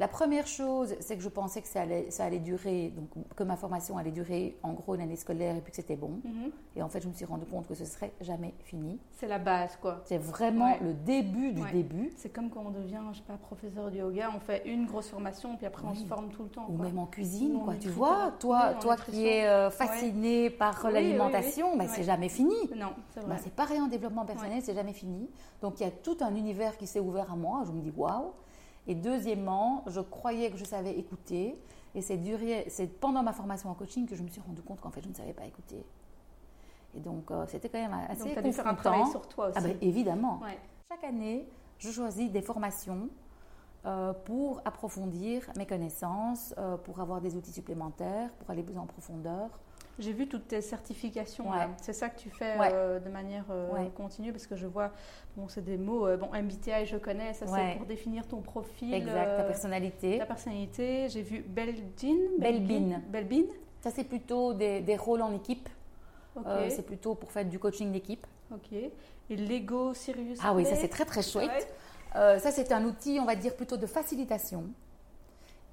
[0.00, 3.42] La première chose, c'est que je pensais que ça allait, ça allait durer, donc que
[3.42, 6.20] ma formation allait durer en gros une année scolaire et puis que c'était bon.
[6.24, 6.50] Mhm.
[6.74, 8.98] Et en fait, je me suis rendu compte que ce serait jamais fini.
[9.18, 10.00] C'est la base, quoi.
[10.06, 10.78] C'est vraiment Ouais.
[10.80, 11.72] le début du Ouais.
[11.72, 12.10] début.
[12.16, 15.08] C'est comme quand on devient, je sais pas, professeur de yoga, on fait une grosse
[15.10, 16.64] formation, puis après on se forme tout le temps.
[16.70, 16.86] Ou quoi.
[16.86, 17.74] même en cuisine, quoi.
[17.76, 22.30] Tu vois, toi, toi qui es euh, fasciné par Oui, l'alimentation, oui, bah, c'est jamais
[22.30, 22.54] fini.
[22.74, 23.36] Non, c'est Bah, vrai.
[23.44, 25.28] c'est pareil en développement personnel, c'est jamais fini.
[25.60, 27.64] Donc il y a tout un univers qui s'est ouvert à moi.
[27.66, 28.32] Je me dis waouh.
[28.90, 31.56] Et deuxièmement, je croyais que je savais écouter.
[31.94, 34.80] Et c'est duré- c'est pendant ma formation en coaching que je me suis rendu compte
[34.80, 35.84] qu'en fait je ne savais pas écouter.
[36.96, 39.26] Et donc euh, c'était quand même assez Donc tu as dû faire un travail sur
[39.28, 39.58] toi aussi.
[39.58, 40.40] Ah ben, évidemment.
[40.42, 40.58] Ouais.
[40.88, 41.48] Chaque année,
[41.78, 43.08] je choisis des formations
[43.86, 48.86] euh, pour approfondir mes connaissances, euh, pour avoir des outils supplémentaires, pour aller plus en
[48.86, 49.48] profondeur.
[49.98, 51.50] J'ai vu toutes tes certifications.
[51.50, 51.68] Ouais.
[51.82, 52.70] C'est ça que tu fais Ouais.
[52.72, 53.90] euh, de manière euh, Ouais.
[53.94, 54.92] continue parce que je vois,
[55.36, 56.06] bon, c'est des mots.
[56.06, 57.34] euh, bon, MBTI, je connais.
[57.34, 60.18] Ça, c'est pour définir ton profil, Exact, ta personnalité.
[60.18, 61.08] ta personnalité.
[61.10, 62.16] J'ai vu Belgin.
[62.38, 63.00] Belbin.
[63.08, 63.44] Belbin.
[63.80, 65.68] Ça, c'est plutôt des, des rôles en équipe.
[66.36, 66.44] Ok.
[66.46, 68.26] Euh, c'est plutôt pour faire du coaching d'équipe.
[68.54, 68.72] ok.
[68.72, 70.38] Et Lego Sirius.
[70.42, 71.68] Ah oui, ça c'est très très chouette.
[72.14, 74.64] Ça c'est un outil, on va dire plutôt de facilitation.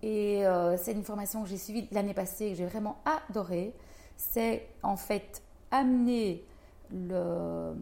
[0.03, 0.43] Et
[0.77, 3.73] c'est une formation que j'ai suivie l'année passée, que j'ai vraiment adorée.
[4.17, 6.43] C'est en fait amener
[6.91, 7.73] le,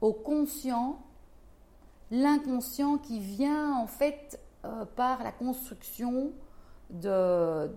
[0.00, 1.00] au conscient
[2.10, 6.32] l'inconscient qui vient en fait euh, par la construction
[6.90, 7.70] de,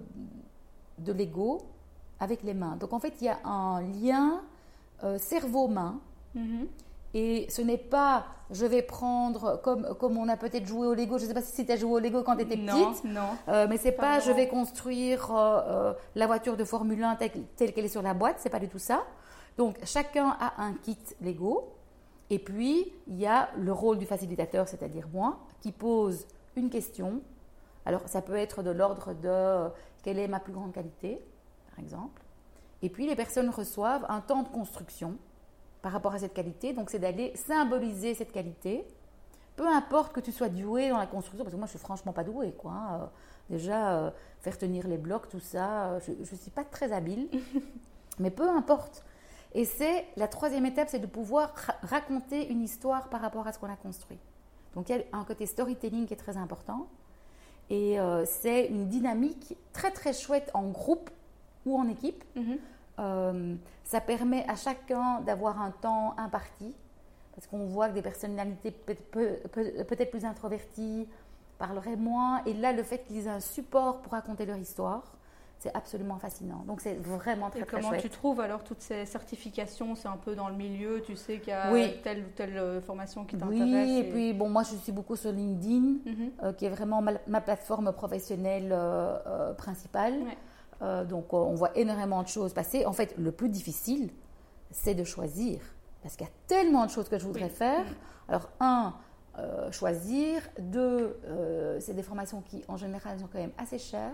[0.98, 1.62] de l'ego
[2.20, 2.76] avec les mains.
[2.78, 4.42] Donc en fait il y a un lien
[5.04, 6.00] euh, cerveau-main.
[6.36, 6.68] Mhm.
[7.16, 11.18] Et ce n'est pas, je vais prendre, comme, comme on a peut-être joué au Lego,
[11.20, 13.04] je ne sais pas si tu as joué au Lego quand tu étais Non, petite,
[13.06, 13.22] non.
[13.50, 17.16] euh, mais c'est Pas pas, je vais construire euh, euh, la voiture de Formule 1
[17.18, 19.04] telle, telle qu'elle est sur la boîte, c'est pas du tout ça.
[19.58, 21.74] Donc chacun a un kit Lego,
[22.32, 27.22] et puis il y a le rôle du facilitateur, c'est-à-dire moi, qui pose une question.
[27.86, 29.70] Alors ça peut être de l'ordre de euh,
[30.04, 31.22] quelle est ma plus grande qualité,
[31.70, 32.24] par exemple.
[32.82, 35.16] Et puis les personnes reçoivent un temps de construction
[35.84, 36.74] par rapport à cette qualité.
[36.74, 38.88] Donc c'est d'aller symboliser cette qualité.
[39.56, 42.12] Peu importe que tu sois doué dans la construction, parce que moi je suis franchement
[42.14, 42.54] pas douée.
[42.54, 43.00] Quoi, hein.
[43.04, 43.06] Euh,
[43.50, 47.28] Déjà, euh, faire tenir les blocs, tout ça, euh, je ne suis pas très habile.
[48.20, 49.04] Mais peu importe.
[49.54, 53.52] Et c'est la troisième étape, c'est de pouvoir ra- raconter une histoire par rapport à
[53.52, 54.18] ce qu'on a construit.
[54.76, 56.88] Donc il y a un côté storytelling qui est très important.
[57.70, 61.10] Et euh, c'est une dynamique très très chouette en groupe
[61.66, 62.24] ou en équipe.
[62.36, 62.58] Mhm.
[63.00, 66.74] Euh, ça permet à chacun d'avoir un temps imparti,
[67.36, 71.08] parce qu'on voit que des personnalités peut- peut- peut- peut-être plus introverties
[71.58, 75.14] parleraient moins, et là, le fait qu'ils aient un support pour raconter leur histoire,
[75.60, 76.64] c'est absolument fascinant.
[76.68, 78.02] Donc, c'est vraiment très, Et très comment chouette.
[78.02, 79.96] tu trouves alors toutes ces certifications?
[79.96, 82.00] C'est un peu dans le milieu, tu sais qu'il y a Oui.
[82.04, 83.88] telle ou telle euh, formation qui t'intéresse.
[83.88, 86.32] Oui, et puis, bon, moi, je suis beaucoup sur LinkedIn, Mhm.
[86.44, 90.14] euh, qui est vraiment ma, ma plateforme professionnelle euh, euh, principale.
[90.24, 90.38] Ouais.
[90.82, 92.86] Euh, donc, euh, on voit énormément de choses passer.
[92.86, 94.10] En fait, le plus difficile,
[94.72, 95.60] c'est de choisir.
[96.02, 97.50] Parce qu'il y a tellement de choses que je voudrais Oui.
[97.50, 97.86] faire.
[98.28, 98.94] Alors, un,
[99.40, 100.42] euh, choisir.
[100.60, 104.12] Deux, euh, c'est des formations qui, en général, sont quand même assez chères.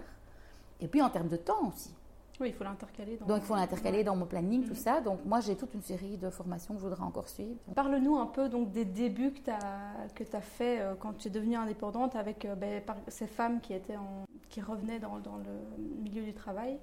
[0.79, 1.93] Et puis, en termes de temps aussi.
[2.39, 3.17] Oui, il faut l'intercaler.
[3.17, 3.25] Dans...
[3.25, 5.01] Donc, il faut l'intercaler dans mon planning, tout ça.
[5.01, 7.59] Donc, moi, j'ai toute une série de formations que je voudrais encore suivre.
[7.75, 11.27] Parle-nous un peu donc des débuts que tu as, que as fait euh, quand tu
[11.27, 15.19] es devenue indépendante avec euh, ben, par- ces femmes qui, étaient en, qui revenaient dans,
[15.19, 16.77] dans le milieu du travail.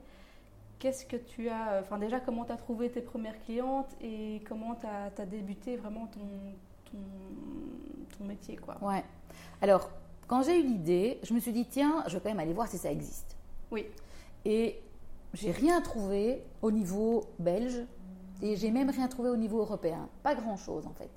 [0.79, 1.73] Qu'est-ce que tu as.
[1.73, 5.77] euh, Enfin, déjà, comment tu as trouvé tes premières clientes et comment tu as, débuté
[5.77, 6.21] vraiment ton,
[6.91, 6.99] ton,
[8.19, 8.77] ton métier quoi?
[8.83, 9.03] Ouais.
[9.63, 9.89] Alors,
[10.27, 12.69] quand j'ai eu l'idée, je me suis dit, tiens, je vais quand même aller voir
[12.69, 13.37] si ça existe.
[13.71, 13.87] Oui.
[14.45, 14.81] Et
[15.37, 17.85] j'ai rien trouvé au niveau belge
[18.43, 20.09] et j'ai même rien trouvé au niveau européen.
[20.23, 21.11] Pas grand-chose en fait.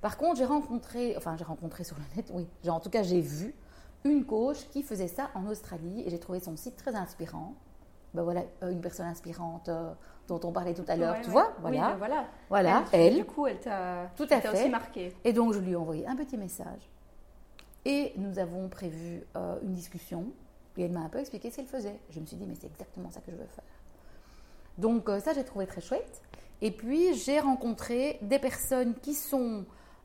[0.00, 3.20] Par contre, j'ai rencontré, enfin j'ai rencontré sur le net, oui, en tout cas j'ai
[3.20, 3.54] vu
[4.04, 7.54] une coach qui faisait ça en Australie et j'ai trouvé son site très inspirant.
[8.12, 9.92] Ben voilà, euh, une personne inspirante euh,
[10.28, 11.32] dont on parlait tout à l'heure, Ouais, tu ouais.
[11.32, 12.24] vois, Oui, voilà, ben voilà.
[12.48, 13.14] voilà, Elle, elle.
[13.16, 14.48] Du coup, elle t'a Tout à fait.
[14.50, 15.12] aussi marqué.
[15.24, 16.88] Et donc, je lui ai envoyé un petit message.
[17.84, 20.26] Et nous avons prévu euh, une discussion.
[20.76, 21.98] Et elle m'a un peu expliqué ce qu'elle faisait.
[22.10, 23.64] Je me suis dit, mais c'est exactement ça que je veux faire.
[24.78, 26.20] Donc, euh, ça, j'ai trouvé très chouette.
[26.62, 29.64] Et puis, j'ai rencontré des personnes qui sont.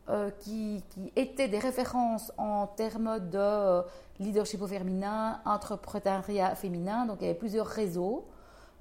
[0.10, 3.82] euh, qui, qui étaient des références en termes de euh,
[4.20, 7.06] leadership au féminin, entrepreneuriat féminin.
[7.06, 8.26] Donc, il y avait plusieurs réseaux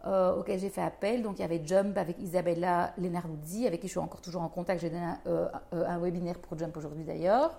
[0.05, 1.23] auxquels j'ai fait appel.
[1.23, 4.49] Donc, il y avait Jump avec Isabella Lenarduzzi, avec qui je suis encore toujours en
[4.49, 4.81] contact.
[4.81, 7.55] J'ai donné un, un webinaire pour Jump aujourd'hui d'ailleurs.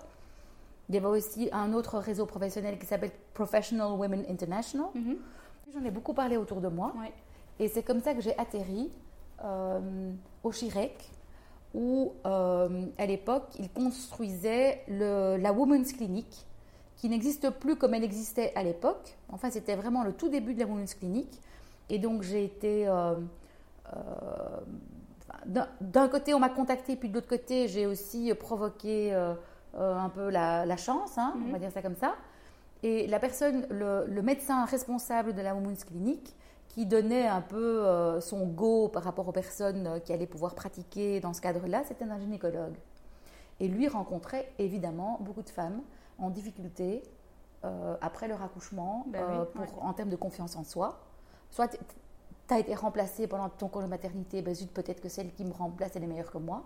[0.90, 4.86] Il y avait aussi un autre réseau professionnel qui s'appelle Professional Women International.
[4.92, 5.18] Mhm.
[5.72, 6.92] J'en ai beaucoup parlé autour de moi.
[7.60, 8.90] Et c'est comme ça que j'ai atterri
[9.44, 10.10] euh,
[10.42, 11.08] au Chirec,
[11.74, 16.44] où euh, à l'époque, ils construisaient le- la Women's Clinic,
[16.96, 19.16] qui n'existe plus comme elle existait à l'époque.
[19.30, 21.40] Enfin, c'était vraiment le tout début de la Women's Clinic.
[21.88, 22.88] Et donc, j'ai été.
[22.88, 23.14] euh,
[25.46, 29.14] d'un- côté, on m'a contacté, puis de l'autre côté, j'ai aussi provoqué
[29.76, 31.52] euh, un peu la, la chance, hein, on Mhm.
[31.52, 32.14] va dire ça comme ça.
[32.82, 36.34] Et la personne, le, le médecin responsable de la Women's Clinic,
[36.68, 40.54] qui donnait un peu euh, son go par rapport aux personnes euh, qui allaient pouvoir
[40.54, 42.76] pratiquer dans ce cadre-là, c'était un gynécologue.
[43.58, 45.82] Et lui rencontrait évidemment beaucoup de femmes
[46.18, 47.02] en difficulté
[47.64, 49.68] euh, après leur accouchement Ben oui, pour, ouais.
[49.82, 51.00] en termes de confiance en soi.
[51.50, 55.32] Soit tu as été remplacée pendant ton congé de maternité, ben zut, peut-être que celle
[55.34, 56.62] qui me remplace, elle est meilleure que moi.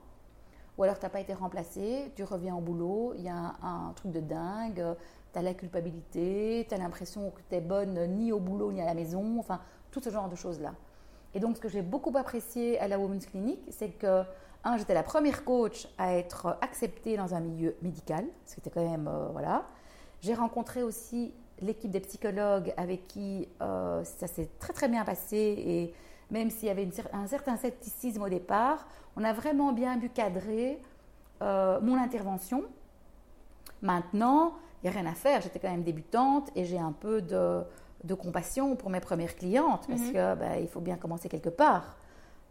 [0.76, 3.88] Ou alors tu n'as pas été remplacée, tu reviens au boulot, il y a un,
[3.88, 4.84] un truc de dingue,
[5.32, 8.80] tu as la culpabilité, tu as l'impression que tu es bonne ni au boulot ni
[8.80, 9.60] à la maison, enfin
[9.90, 10.74] tout ce genre de choses-là.
[11.34, 14.22] Et donc ce que j'ai beaucoup apprécié à la Women's Clinic, c'est que,
[14.62, 18.70] un, j'étais la première coach à être acceptée dans un milieu médical, ce qui était
[18.70, 19.66] quand même, euh, voilà.
[20.20, 25.36] J'ai rencontré aussi l'équipe des psychologues avec qui euh, ça s'est très très bien passé
[25.36, 25.94] et
[26.30, 30.08] même s'il y avait une un certain scepticisme au départ, on a vraiment bien pu
[30.08, 30.80] cadrer
[31.42, 32.64] euh, mon intervention.
[33.82, 37.20] Maintenant, il n'y a rien à faire, j'étais quand même débutante et j'ai un peu
[37.22, 37.62] de,
[38.04, 40.12] de compassion pour mes premières clientes parce Mhm.
[40.12, 41.96] que ben, il faut bien commencer quelque part.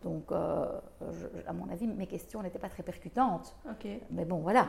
[0.04, 0.66] Donc, euh,
[1.12, 3.56] je- à mon avis, mes questions n'étaient pas très percutantes.
[4.12, 4.68] Mais bon, voilà,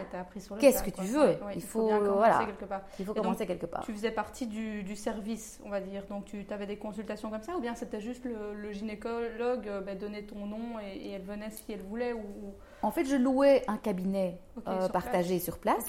[0.61, 1.05] Qu'est-ce que quoi.
[1.05, 1.20] tu veux?
[1.20, 2.47] Ouais, ouais, Il faut, faut bien commencer voilà.
[2.47, 2.83] quelque part.
[2.99, 3.85] il faut Et donc, commencer quelque part.
[3.85, 6.05] Tu faisais partie du, du service, on va dire.
[6.07, 9.81] Donc, tu avais des consultations comme ça ou bien c'était juste le, le gynécologue euh,
[9.81, 12.18] ben, donnait ton nom et, et elle venait si elle voulait ou...
[12.20, 15.85] ou- En fait, je louais un cabinet euh, sur partagé sur place.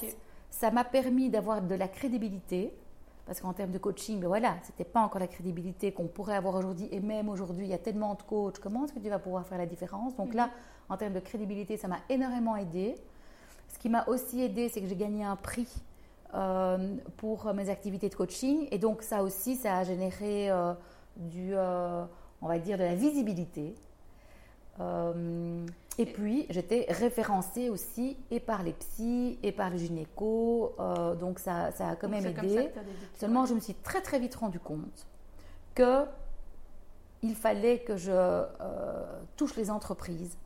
[0.50, 2.74] Ça m'a permis d'avoir de la crédibilité.
[3.26, 6.56] Parce qu'en termes de coaching, ben voilà, c'était pas encore la crédibilité qu'on pourrait avoir
[6.56, 6.88] aujourd'hui.
[6.92, 8.60] Et même aujourd'hui, il y a tellement de coachs.
[8.60, 10.16] Comment est-ce que tu vas pouvoir faire la différence?
[10.16, 10.36] Donc Mhm.
[10.36, 10.50] là,
[10.90, 12.96] en termes de crédibilité, ça m'a énormément aidé.
[13.68, 15.68] Ce qui m'a aussi aidé, c'est que j'ai gagné un prix
[16.36, 18.68] euh, pour mes activités de coaching.
[18.72, 20.74] Et donc ça aussi, ça a généré euh,
[21.16, 22.06] du, euh,
[22.42, 23.74] on va dire, de la visibilité.
[25.98, 30.72] Et puis, j'étais référencée aussi et par les psys et par les gynécos.
[30.80, 32.70] euh, donc, ça, ça a quand Donc, même aidé.
[33.14, 35.08] Seulement, je me suis très très vite rendu compte
[35.74, 36.06] que
[37.22, 40.38] il fallait que je euh, touche les entreprises.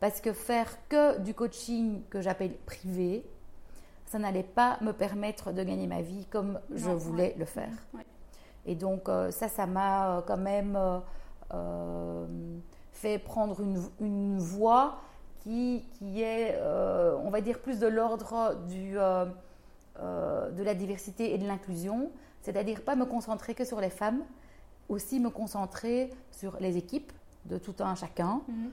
[0.00, 3.24] Parce que faire que du coaching que j'appelle privé,
[4.06, 7.36] ça n'allait pas me permettre de gagner ma vie comme je voulais ouais.
[7.38, 7.72] le faire.
[7.94, 8.06] Ouais.
[8.64, 10.78] Et donc euh, ça, ça m'a quand même
[12.98, 14.98] fait prendre une, une voie
[15.42, 19.24] qui, qui est, euh, on va dire, plus de l'ordre du, euh,
[20.00, 22.10] euh, de la diversité et de l'inclusion,
[22.42, 24.22] c'est-à-dire pas me concentrer que sur les femmes,
[24.88, 27.12] aussi me concentrer sur les équipes
[27.44, 28.70] de tout un chacun Mhm.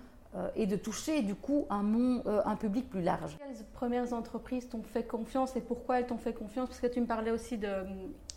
[0.55, 3.37] et de toucher du coup un, monde, un public plus large.
[3.37, 6.67] Quelles premières entreprises t'ont fait confiance et pourquoi elles t'ont fait confiance?
[6.69, 7.69] Parce que tu me parlais aussi de,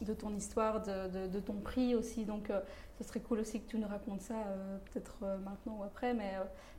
[0.04, 2.24] de ton histoire, de, de- de ton prix aussi.
[2.24, 2.60] Donc, euh,
[2.98, 6.14] ce serait cool aussi que tu nous racontes ça, euh, peut-être euh, maintenant ou après.
[6.14, 6.32] Mais,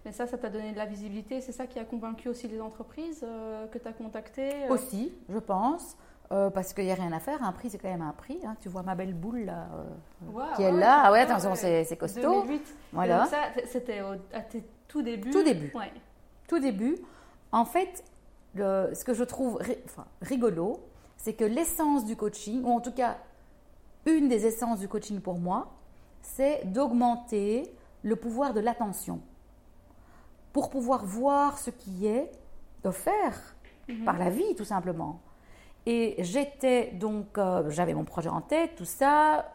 [0.06, 1.42] mais ça, ça t'a donné de la visibilité.
[1.42, 3.26] C'est ça qui a convaincu aussi les entreprises
[3.72, 5.96] que tu as contactées Aussi, je pense,
[6.30, 7.44] parce qu'il n'y a rien à faire.
[7.44, 8.40] Un prix, c'est quand même un prix.
[8.46, 8.56] hein.
[8.62, 9.68] Tu vois ma belle boule là,
[10.56, 11.02] qui est ouais, là.
[11.06, 11.84] Ah ouais, attention, ouais.
[11.86, 12.22] c'est costaud.
[12.44, 12.56] 2008.
[12.56, 12.62] Et
[12.94, 13.20] Voilà.
[13.22, 14.02] donc ça, c'était
[14.34, 15.30] à tes tout débuts?
[15.32, 15.72] Tout début.
[15.76, 15.92] Ouais.
[16.48, 16.98] Tout début.
[17.52, 18.04] En fait,
[18.56, 20.80] le- ce que je trouve ri- enfin, rigolo,
[21.20, 23.18] c'est que l'essence du coaching, ou en tout cas
[24.08, 25.72] une des essences du coaching pour moi,
[26.24, 29.22] c'est d'augmenter le pouvoir de l'attention
[30.52, 32.32] pour pouvoir voir ce qui est
[32.84, 33.56] offert
[33.90, 34.06] Mhm.
[34.06, 35.20] par la vie, tout simplement.
[35.86, 39.52] Et j'étais donc, euh, j'avais mon projet en tête, tout ça.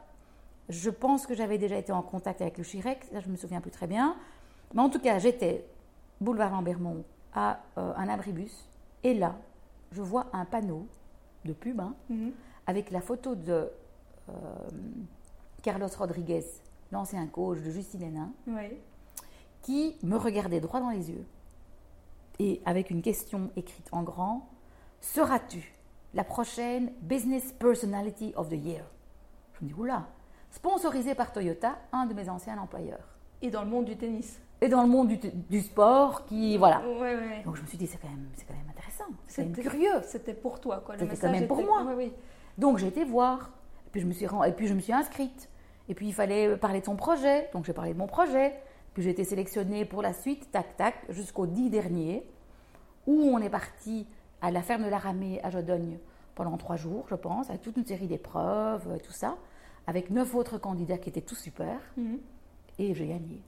[0.69, 3.61] Je pense que j'avais déjà été en contact avec le Chirec, ça je me souviens
[3.61, 4.17] plus très bien.
[4.73, 5.65] Mais en tout cas, j'étais
[6.21, 8.69] boulevard Lambermont à euh, un abribus.
[9.03, 9.37] Et là,
[9.93, 10.87] je vois un panneau
[11.45, 12.33] de pub hein, Mhm.
[12.67, 13.71] avec la photo de
[14.29, 14.33] euh,
[15.63, 16.45] Carlos Rodriguez,
[16.93, 18.33] l'ancien coach de Justine Hénin,
[19.63, 21.25] qui me regardait droit dans les yeux
[22.39, 24.49] et avec une question écrite en grand
[25.01, 25.75] Seras-tu
[26.15, 28.85] la prochaine Business Personality of the Year?
[29.55, 30.07] Je me dis Oula
[30.51, 33.17] Sponsorisé par Toyota, un de mes anciens employeurs.
[33.43, 34.39] Et dans le monde du tennis.
[34.65, 35.19] Et dans le monde du,
[35.51, 36.57] du sport, qui.
[36.57, 36.81] Voilà.
[36.81, 37.43] Ouais, ouais.
[37.45, 39.55] Donc je me suis dit C'est quand, même- c'est quand même intéressant, c'est quand même
[39.57, 40.01] C'était- curieux.
[40.05, 40.97] C'était pour toi, quoi.
[40.99, 41.87] C'était quand même pour était- moi.
[41.97, 42.13] Oui.
[42.57, 43.51] Donc j'ai été voir.
[43.87, 45.51] Et puis je me suis, et puis je me suis inscrite.
[45.89, 47.51] Et puis il fallait parler de son projet.
[47.53, 48.55] Donc j'ai parlé de mon projet.
[48.95, 52.27] Puis j'ai été sélectionnée pour la suite, tac tac, jusqu'au 10 dernier,
[53.07, 54.07] où on est parti
[54.41, 55.99] à la ferme de la Ramée à Jodogne
[56.37, 59.37] pendant trois jours, je pense, avec toute une série d'épreuves, euh, tout ça,
[59.87, 61.77] avec neuf autres candidats qui étaient tous super.
[61.97, 62.19] Mhm.
[62.79, 63.43] Et j'ai gagné.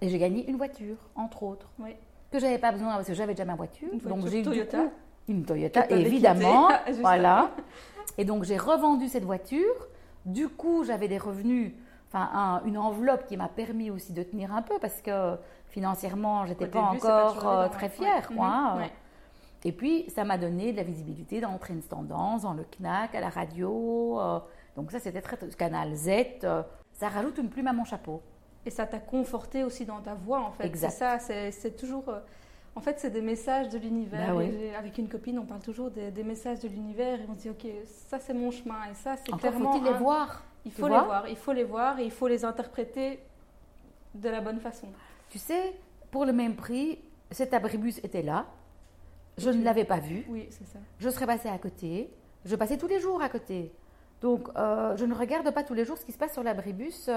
[0.00, 1.98] Et j'ai gagné une voiture, entre autres, Ouais.
[2.30, 3.88] que j'avais pas besoin parce que j'avais déjà ma voiture.
[3.92, 4.78] Une donc j'ai du Toyota.
[4.78, 4.90] coup
[5.28, 6.68] une Toyota, évidemment.
[7.00, 7.50] voilà.
[8.18, 9.88] Et donc j'ai revendu cette voiture.
[10.26, 11.72] Du coup, j'avais des revenus,
[12.08, 15.36] enfin une enveloppe qui m'a permis aussi de tenir un peu parce que
[15.68, 18.28] financièrement, j'étais pas encore euh, très fière.
[18.28, 18.76] Quoi, hein.
[18.76, 18.88] mhm.
[19.64, 23.20] Et puis, ça m'a donné de la visibilité dans Trends Tendance, dans le CNAC, à
[23.20, 24.18] la radio.
[24.18, 24.38] Euh,
[24.74, 26.08] donc ça, c'était très, Canal Z.
[26.44, 28.22] Euh, ça rajoute une plume à mon chapeau.
[28.66, 30.66] Et ça t'a conforté aussi dans ta voix, en fait.
[30.66, 30.90] Exact.
[30.90, 32.08] C'est ça, c'est toujours...
[32.08, 32.20] Euh,
[32.76, 34.34] en fait, c'est des messages de l'univers.
[34.34, 34.42] Bah
[34.78, 37.66] avec une copine, on parle toujours des, messages de l'univers et on se dit, OK,
[38.08, 39.72] ça c'est mon chemin et ça c'est clairement...
[39.72, 42.44] faut-il les voir Il faut les voir, il faut les voir et il faut les
[42.44, 43.20] interpréter
[44.14, 44.86] de la bonne façon.
[45.30, 45.74] Tu sais,
[46.10, 46.98] pour le même prix,
[47.30, 48.46] cet abribus était là.
[49.36, 50.24] Je ne l'avais pas vu.
[50.28, 50.78] Oui, c'est ça.
[50.98, 52.10] Je serais passée à côté.
[52.44, 53.72] Je passais tous les jours à côté.
[54.20, 57.06] Donc, euh, je ne regarde pas tous les jours ce qui se passe sur l'abribus
[57.08, 57.12] euh,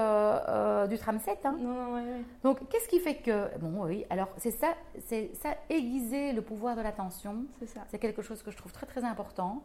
[0.48, 1.38] euh, du tram 7.
[1.44, 1.56] Hein.
[1.60, 2.24] Non, non, oui, oui.
[2.42, 3.58] Donc, qu'est-ce qui fait que...
[3.58, 4.74] Bon, oui, alors c'est ça,
[5.06, 7.44] c'est ça, aiguiser le pouvoir de l'attention.
[7.58, 7.82] C'est ça.
[7.88, 9.62] C'est quelque chose que je trouve très, très important.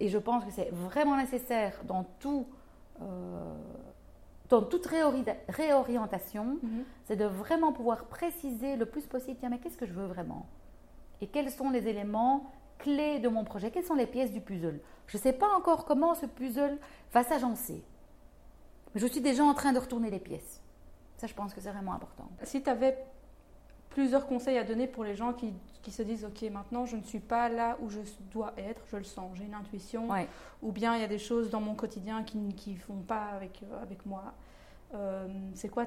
[0.00, 2.46] et je pense que c'est vraiment nécessaire dans tout...
[4.50, 6.84] dans toute réorientation, mhm.
[7.06, 10.46] c'est de vraiment pouvoir préciser le plus possible, tiens, mais qu'est-ce que je veux vraiment?
[11.22, 12.52] Et quels sont les éléments
[12.84, 14.78] clés de mon projet, quelles sont les pièces du puzzle?
[15.06, 16.78] Je ne sais pas encore comment ce puzzle
[17.12, 17.82] va s'agencer,
[18.94, 20.60] mais je suis déjà en train de retourner les pièces.
[21.16, 22.28] Ça, je pense que c'est vraiment important.
[22.42, 22.98] Si tu avais
[23.88, 25.54] plusieurs conseils à donner pour les gens qui,
[25.90, 28.00] se disent ok maintenant je ne suis pas là où je
[28.32, 30.08] dois être je le sens j'ai une intuition
[30.62, 33.62] ou bien il y a des choses dans mon quotidien qui ne font pas avec,
[33.62, 34.32] euh, avec moi
[34.94, 35.84] euh, c'est quoi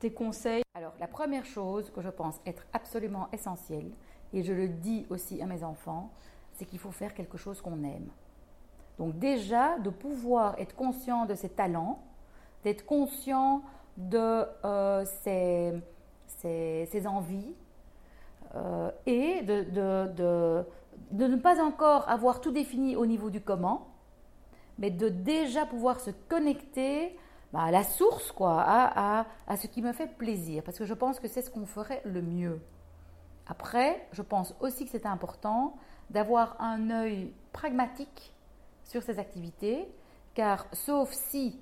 [0.00, 0.62] tes conseils?
[0.74, 3.90] Alors la première chose que je pense être absolument essentielle
[4.34, 6.10] et je le dis aussi à mes enfants,
[6.54, 8.08] c'est qu'il faut faire quelque chose qu'on aime.
[8.98, 12.02] Donc déjà, de pouvoir être conscient de ses talents,
[12.62, 13.62] d'être conscient
[13.96, 17.54] de euh, ses, envies
[18.54, 20.64] euh, et de,
[21.10, 23.88] de, ne pas encore avoir tout défini au niveau du comment,
[24.78, 27.16] mais de déjà pouvoir se connecter
[27.52, 30.94] bah, à la source, quoi, à, à ce qui me fait plaisir, parce que je
[30.94, 32.60] pense que c'est ce qu'on ferait le mieux.
[33.46, 35.76] Après, je pense aussi que c'est important
[36.10, 38.34] d'avoir un œil pragmatique
[38.84, 39.88] sur ces activités,
[40.34, 41.58] car sauf si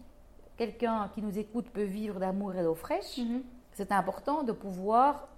[0.57, 3.43] quelqu'un qui nous écoute peut vivre d'amour et d'eau fraîche, mhm.
[3.73, 5.29] c'est important de pouvoir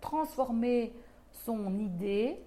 [0.00, 0.92] transformer
[1.30, 2.38] son idée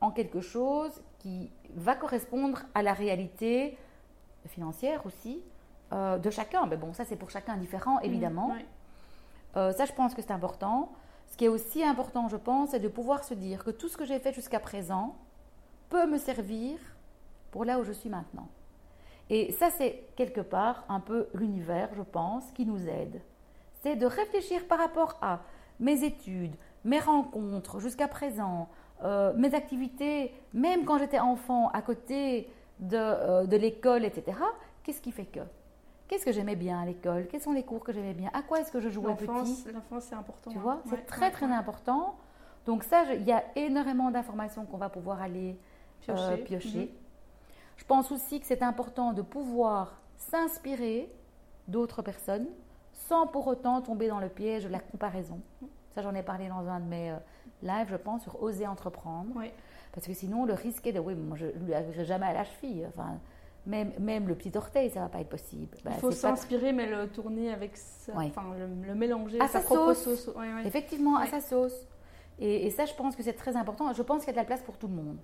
[0.00, 3.78] en quelque chose qui va correspondre à la réalité
[4.46, 5.40] financière aussi
[5.92, 6.66] euh, de chacun.
[6.66, 8.04] Mais bon, ça c'est pour chacun différent, mhm.
[8.04, 8.56] évidemment.
[9.56, 10.92] Euh, ça, je pense que c'est important.
[11.28, 13.96] Ce qui est aussi important, je pense, c'est de pouvoir se dire que tout ce
[13.96, 15.16] que j'ai fait jusqu'à présent
[15.88, 16.78] peut me servir
[17.50, 18.48] pour là où je suis maintenant.
[19.28, 23.20] Et ça, c'est quelque part un peu l'univers, je pense, qui nous aide.
[23.82, 25.40] C'est de réfléchir par rapport à
[25.80, 28.68] mes études, mes rencontres jusqu'à présent,
[29.02, 34.38] euh, mes activités, même quand j'étais enfant, à côté de, euh, de l'école, etc.
[34.82, 35.40] Qu'est-ce qui fait que?
[36.08, 37.26] Qu'est-ce que j'aimais bien à l'école?
[37.26, 38.30] Quels sont les cours que j'aimais bien?
[38.32, 39.26] À quoi est-ce que je jouais petit?
[39.26, 40.50] L'enfance, c'est important.
[40.50, 42.16] Tu vois, c'est très très important.
[42.64, 45.58] Donc ça, il y a énormément d'informations qu'on va pouvoir aller
[46.08, 46.78] euh, piocher.
[46.78, 46.88] Mhm.
[47.76, 51.12] Je pense aussi que c'est important de pouvoir s'inspirer
[51.68, 52.46] d'autres personnes
[52.92, 55.40] sans pour autant tomber dans le piège de la comparaison.
[55.94, 57.16] Ça, j'en ai parlé dans un de mes euh,
[57.62, 59.34] lives, je pense, sur oser entreprendre.
[59.92, 62.34] Parce que sinon, le risque est de, oui, moi, je ne lui arriverai jamais à
[62.34, 62.86] la cheville.
[62.88, 63.18] Enfin,
[63.66, 65.76] même, même le petit orteil, ça va pas être possible.
[65.84, 67.72] Bah, Il faut s'inspirer, mais le tourner avec,
[68.14, 70.30] enfin, le, mélanger à sa, propre sauce.
[70.64, 71.86] Effectivement, à sa sauce.
[72.38, 73.92] Et, ça, je pense que c'est très important.
[73.92, 75.18] Je pense qu'il y a de la place pour tout le monde.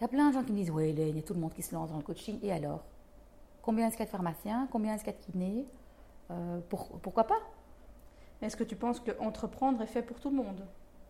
[0.00, 1.40] Il y a plein de gens qui me disent, oui, il y a tout le
[1.40, 2.38] monde qui se lance dans le coaching.
[2.42, 2.80] Et alors?
[3.60, 4.66] Combien est-ce qu'il y a de pharmaciens?
[4.72, 5.66] Combien est-ce qu'il y a de kinés?
[6.30, 6.60] Euh,
[7.02, 7.40] Pourquoi pas?
[8.40, 10.64] Est-ce que tu penses que entreprendre est fait pour tout le monde?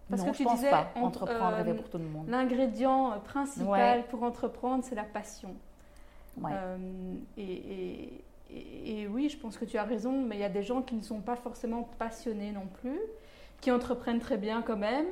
[0.08, 0.88] Parce que tu pense disais, pas.
[0.96, 2.28] Entreprendre est fait pour tout le monde.
[2.28, 5.54] L'ingrédient principal pour entreprendre, c'est la passion.
[6.44, 10.64] Euh, et, et, oui, je pense que tu as raison, mais il y a des
[10.64, 12.98] gens qui ne sont pas forcément passionnés non plus,
[13.60, 15.06] qui entreprennent très bien quand même.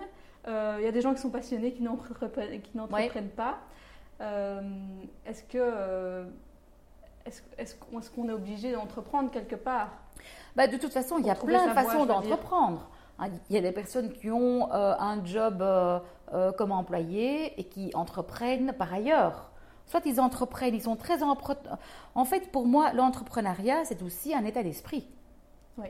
[0.48, 3.58] Euh, il y a des gens qui sont passionnés qui n'entreprennent pas.
[4.20, 4.61] Euh,
[5.26, 6.26] est-ce que
[7.58, 7.74] est-ce
[8.11, 9.90] qu'on est, obligé d'entreprendre quelque part?
[10.56, 12.88] Bah, De toute façon, il y a plein de façons d'entreprendre.
[13.18, 15.62] Hein, il y a des personnes qui ont un job
[16.57, 19.51] comme employé et qui entreprennent par ailleurs.
[19.86, 24.62] Soit ils entreprennent, ils sont très En fait, pour moi, l'entrepreneuriat, c'est aussi un état
[24.62, 25.07] d'esprit.
[25.76, 25.88] Oui.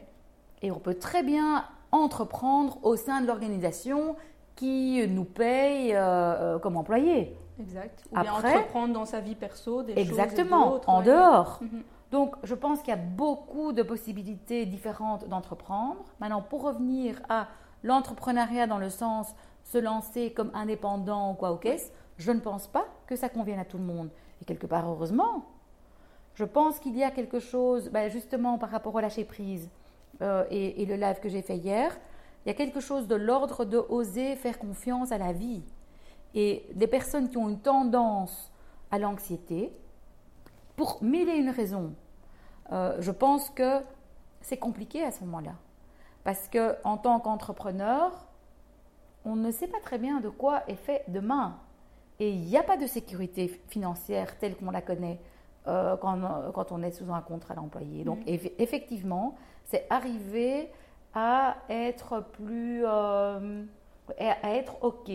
[0.62, 4.16] Et on peut très bien entreprendre au sein de l'organisation
[4.58, 7.36] qui nous paye euh, euh, comme employés.
[7.60, 8.02] Exact.
[8.10, 11.60] Ou bien entreprendre dans sa vie perso des exactement, choses en dehors.
[11.62, 11.82] Mhm.
[12.10, 16.04] Donc, je pense qu'il y a beaucoup de possibilités différentes d'entreprendre.
[16.20, 17.46] Maintenant, pour revenir à
[17.84, 19.32] l'entrepreneuriat dans le sens
[19.62, 23.60] se lancer comme indépendant ou quoi au caisse, je ne pense pas que ça convienne
[23.60, 24.10] à tout le monde.
[24.42, 25.44] Et quelque part, heureusement.
[26.34, 29.68] Je pense qu'il y a quelque chose, ben, justement par rapport au lâcher prise
[30.22, 31.96] euh, et, le live que j'ai fait hier,
[32.44, 35.62] il y a quelque chose de l'ordre de oser faire confiance à la vie.
[36.34, 38.52] Et des personnes qui ont une tendance
[38.90, 39.72] à l'anxiété,
[40.76, 41.94] pour mille et une raisons,
[42.72, 43.82] euh, je pense que
[44.40, 45.54] c'est compliqué à ce moment-là.
[46.24, 48.12] Parce que en tant qu'entrepreneur,
[49.24, 51.58] on ne sait pas très bien de quoi est fait demain.
[52.20, 55.20] Et il n'y a pas de sécurité financière telle qu'on la connaît
[55.66, 58.04] euh, quand, on est sous un contrat d'employé.
[58.04, 58.38] Donc, mm.
[58.58, 60.70] effectivement, c'est arriver
[61.18, 62.82] à être plus.
[62.84, 63.64] Euh,
[64.18, 65.10] à être OK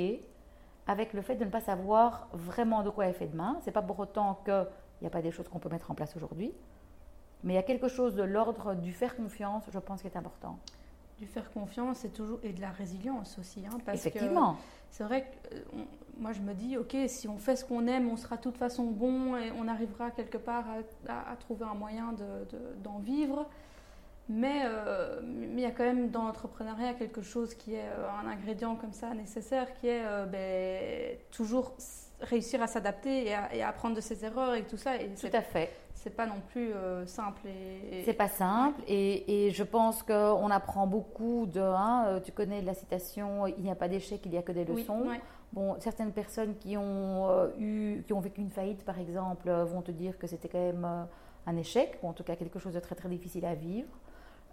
[0.85, 3.57] avec le fait de ne pas savoir vraiment de quoi est fait demain.
[3.61, 4.67] Ce n'est pas pour autant qu'il
[5.01, 6.53] n'y a pas des choses qu'on peut mettre en place aujourd'hui.
[7.43, 10.17] Mais il y a quelque chose de l'ordre du faire confiance, je pense, qui est
[10.17, 10.59] important
[11.19, 14.57] du faire confiance et toujours et de la résilience aussi hein, parce effectivement
[14.89, 15.83] c'est vrai que euh,
[16.17, 18.57] moi je me dis ok si on fait ce qu'on aime on sera de toute
[18.57, 20.65] façon bon et on arrivera quelque part
[21.07, 22.13] à, trouver un moyen
[22.83, 23.47] d'en de, vivre
[24.29, 28.27] mais euh, il y a quand même dans l'entrepreneuriat quelque chose qui est euh, un
[28.27, 31.75] ingrédient comme ça nécessaire qui est ben, toujours
[32.21, 35.41] réussir à s'adapter et, à, apprendre de ses erreurs et tout ça et tout à
[35.41, 35.71] fait
[36.03, 37.47] c'est pas non plus euh, simple.
[37.47, 41.61] Et, C'est pas simple et, je pense qu'on apprend beaucoup de.
[41.61, 44.51] Hein, euh, tu connais la citation il n'y a pas d'échec, il n'y a que
[44.51, 45.05] des leçons.
[45.53, 49.81] Bon, certaines personnes qui ont euh, eu, qui ont vécu une faillite, par exemple, vont
[49.81, 50.87] te dire que c'était quand même
[51.45, 53.87] un échec, ou en tout cas quelque chose de très très difficile à vivre.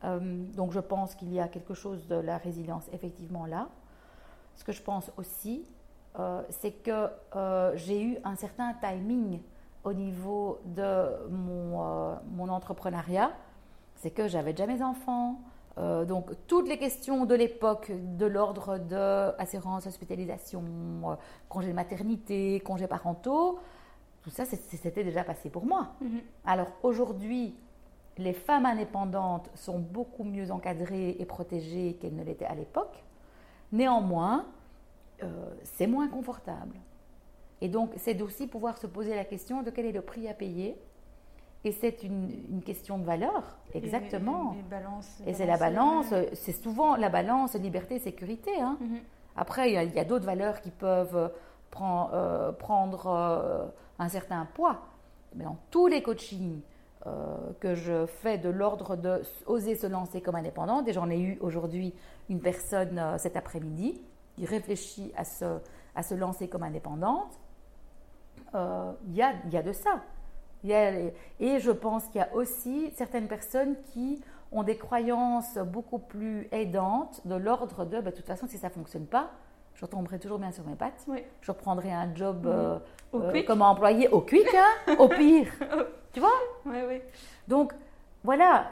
[0.02, 3.68] Donc je pense qu'il y a quelque chose de la résilience effectivement là.
[4.56, 5.64] Ce que je pense aussi,
[6.48, 7.08] c'est que
[7.76, 9.40] j'ai eu un certain timing
[9.84, 13.32] au niveau de mon, euh, mon entrepreneuriat,
[13.96, 15.40] c'est que j'avais déjà mes enfants.
[15.78, 20.64] Euh, donc toutes les questions de l'époque de l'ordre de assurance, hospitalisation,
[21.04, 21.14] euh,
[21.48, 23.58] congé de maternité, congés parentaux,
[24.22, 25.94] tout ça c'était déjà passé pour moi.
[26.00, 26.20] Mhm.
[26.44, 27.54] Alors aujourd'hui,
[28.18, 33.04] les femmes indépendantes sont beaucoup mieux encadrées et protégées qu'elles ne l'étaient à l'époque.
[33.72, 34.46] Néanmoins,
[35.62, 36.76] c'est moins confortable.
[37.60, 40.34] Et donc, c'est aussi pouvoir se poser la question de quel est le prix à
[40.34, 40.76] payer.
[41.62, 44.56] Et c'est une, question de valeur, exactement.
[45.26, 48.58] Et, c'est la balance, c'est souvent la balance liberté-sécurité.
[48.58, 48.78] Hein.
[48.80, 48.98] Mhm.
[49.36, 51.30] Après, il y a, d'autres valeurs qui peuvent
[51.80, 53.66] euh, prendre euh,
[53.98, 54.80] un certain poids.
[55.34, 56.60] Mais dans tous les coachings
[57.06, 61.18] euh, que je fais de l'ordre de oser se lancer comme indépendante, et j'en ai
[61.18, 61.94] eu aujourd'hui
[62.28, 64.00] une personne cet après-midi
[64.36, 65.58] qui réfléchit à se,
[65.94, 67.38] à se lancer comme indépendante,
[68.54, 70.02] euh, il y, a, y, a, de ça.
[70.64, 74.20] et je pense qu'il y a aussi certaines personnes qui
[74.52, 78.68] ont des croyances beaucoup plus aidantes de l'ordre de, bah, de toute façon, si ça
[78.68, 79.30] ne fonctionne pas,
[79.80, 81.06] je retomberai toujours bien sur mes pattes.
[81.40, 82.52] Je reprendrai un job mhm.
[82.52, 82.78] euh,
[83.14, 85.50] euh, comme employé au quick, hein, au pire.
[86.12, 86.28] tu vois?
[86.66, 87.00] Oui, oui.
[87.48, 87.72] Donc,
[88.22, 88.66] voilà.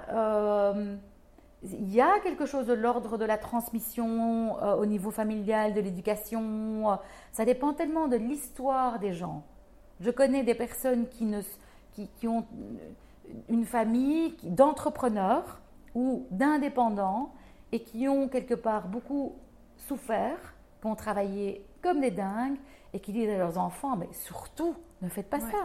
[1.62, 6.98] il y a quelque chose de l'ordre de la transmission au niveau familial, de l'éducation.
[7.32, 9.44] ça dépend tellement de l'histoire des gens.
[10.00, 11.40] Je connais des personnes qui, ne,
[11.94, 12.44] qui, ont
[13.48, 15.62] une famille d'entrepreneurs
[15.94, 17.32] ou d'indépendants
[17.72, 19.36] et qui ont quelque part beaucoup
[19.78, 22.56] souffert, qui ont travaillé comme des dingues
[22.92, 25.64] et qui disent à leurs enfants, mais surtout, ne faites pas ça.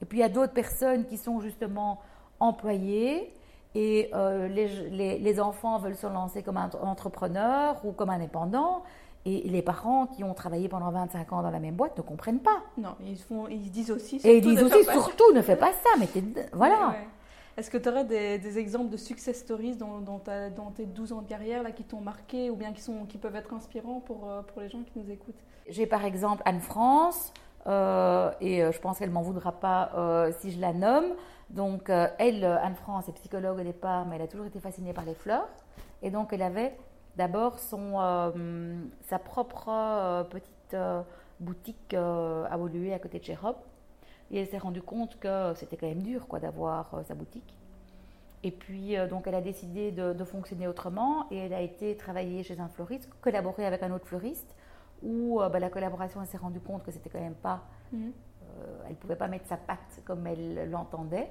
[0.00, 2.00] Et puis il y a d'autres personnes qui sont justement
[2.40, 3.32] employées
[3.74, 8.82] et euh, les, les, enfants veulent se lancer comme entrepreneurs ou comme indépendants
[9.26, 12.40] et les parents qui ont travaillé pendant 25 ans dans la même boîte ne comprennent
[12.40, 12.62] pas.
[12.78, 14.16] Non, ils, font, ils disent aussi.
[14.24, 16.08] Et ils disent aussi surtout ne fais pas ça, mais
[16.52, 16.94] voilà.
[17.58, 20.20] Est-ce que tu aurais des, exemples de success stories dans,
[20.76, 23.34] tes 12 ans de carrière là, qui t'ont marqué ou bien qui, sont, qui peuvent
[23.34, 25.42] être inspirants pour, euh, pour les gens qui nous écoutent?
[25.68, 27.32] J'ai par exemple Anne-France,
[27.66, 31.16] euh, et euh, je pense qu'elle m'en voudra pas si je la nomme.
[31.50, 35.14] Donc, elle, Anne-France, est psychologue au départ, mais elle a toujours été fascinée par les
[35.14, 35.48] fleurs.
[36.00, 36.76] Et donc, elle avait
[37.16, 40.76] d'abord sa propre petite
[41.40, 43.56] boutique à Volué à côté de chez Rob.
[44.30, 47.54] Et elle s'est rendue compte que c'était quand même dur quoi, d'avoir sa boutique.
[48.44, 52.60] Et puis, donc, elle a décidé de, fonctionner autrement et elle a été travailler chez
[52.60, 54.54] un fleuriste, collaborer avec un autre fleuriste,
[55.02, 57.62] où bah, la collaboration, elle s'est rendue compte que c'était quand même pas.
[57.90, 58.12] Mhm.
[58.84, 61.30] elle ne pouvait pas mettre sa patte comme elle l'entendait.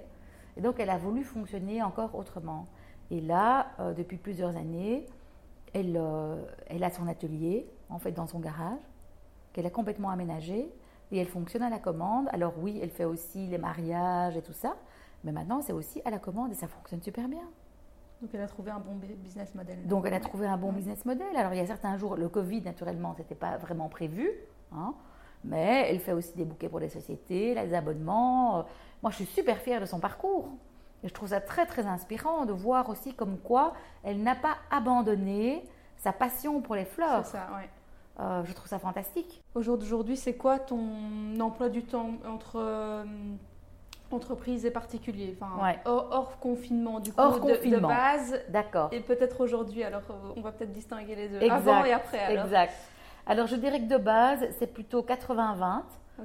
[0.58, 2.68] Et donc, elle a voulu fonctionner encore autrement.
[3.10, 5.06] Et là, depuis plusieurs années,
[5.74, 8.80] elle, euh, elle a son atelier, en fait, dans son garage,
[9.54, 10.70] qu'elle a complètement aménagé,
[11.12, 12.28] et elle fonctionne à la commande.
[12.32, 14.76] Alors oui, elle fait aussi les mariages et tout ça,
[15.24, 17.44] mais maintenant, c'est aussi à la commande et ça fonctionne super bien.
[18.22, 19.86] Donc elle a trouvé un bon business model.
[19.86, 21.36] Donc elle a trouvé un bon business model.
[21.36, 24.32] Alors il y a certains jours, le Covid naturellement, c'était pas vraiment prévu,
[24.74, 24.94] hein,
[25.44, 28.66] Mais elle fait aussi des bouquets pour les sociétés, les abonnements.
[29.04, 30.50] Moi, je suis super fière de son parcours.
[31.04, 34.58] Et je trouve ça très, très inspirant de voir aussi comme quoi elle n'a pas
[34.72, 35.64] abandonné
[35.98, 37.24] sa passion pour les fleurs.
[37.26, 37.70] C'est ça, ouais.
[38.20, 39.44] Euh, je trouve ça fantastique.
[39.54, 43.04] Aujourd'hui, c'est quoi ton emploi du temps entre euh,
[44.10, 47.88] entreprise et particulier enfin, hors, confinement, du coup, hors de, confinement.
[47.90, 48.42] de base.
[48.50, 48.90] D'accord.
[48.92, 49.84] Et peut-être aujourd'hui.
[49.84, 50.02] Alors,
[50.36, 51.50] on va peut-être distinguer les deux.
[51.50, 52.20] Avant et après.
[52.20, 52.46] Alors.
[52.46, 52.74] Exact.
[53.28, 55.84] Alors, je dirais que de base, c'est plutôt 80-20.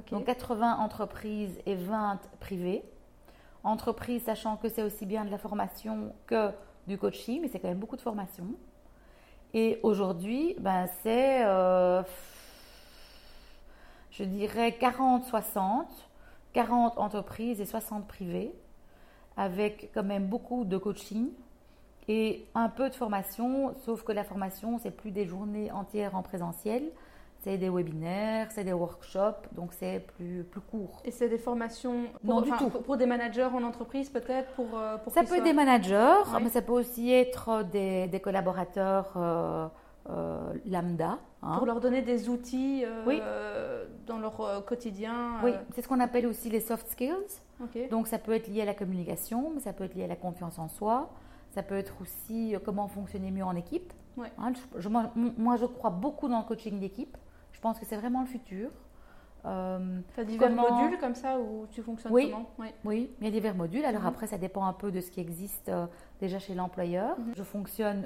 [0.09, 2.83] Donc, 80 entreprises et 20 privées.
[3.63, 6.49] Entreprises, sachant que c'est aussi bien de la formation que
[6.87, 8.45] du coaching, mais c'est quand même beaucoup de formation.
[9.53, 12.01] Et aujourd'hui, ben, c'est, euh,
[14.09, 15.85] je dirais, 40-60,
[16.53, 18.51] 40 entreprises et 60 privées,
[19.37, 21.29] avec quand même beaucoup de coaching
[22.07, 26.23] et un peu de formation, sauf que la formation, c'est plus des journées entières en
[26.23, 26.83] présentiel,
[27.43, 31.01] c'est des webinaires, c'est des workshops, donc c'est plus, plus court.
[31.03, 32.69] Et c'est des formations pour, non, du tout.
[32.69, 36.49] Pour, des managers en entreprise peut-être pour, euh, pour Ça peut être des managers, mais
[36.49, 39.67] ça peut aussi être des, des collaborateurs euh,
[40.09, 41.19] euh, lambda.
[41.41, 41.57] Hein.
[41.57, 42.85] Pour leur donner des outils
[44.07, 45.33] dans leur quotidien.
[45.43, 47.41] Oui, c'est ce qu'on appelle aussi les soft skills.
[47.91, 50.15] Donc ça peut être lié à la communication, mais ça peut être lié à la
[50.15, 51.09] confiance en soi.
[51.51, 53.91] Ça peut être aussi comment fonctionner mieux en équipe.
[54.37, 57.17] Hein, je, moi, moi, je crois beaucoup dans le coaching d'équipe.
[57.63, 58.71] Je pense que c'est vraiment le futur.
[59.45, 62.67] Euh, tu as divers modules comme ça où tu fonctionnes oui, comment oui.
[62.83, 63.85] oui, il y a divers modules.
[63.85, 64.09] Alors mhm.
[64.09, 65.85] après, ça dépend un peu de ce qui existe euh,
[66.19, 67.17] déjà chez l'employeur.
[67.17, 67.35] Mhm.
[67.37, 68.05] Je fonctionne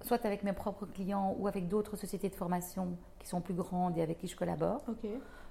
[0.00, 3.98] soit avec mes propres clients ou avec d'autres sociétés de formation qui sont plus grandes
[3.98, 4.82] et avec qui je collabore.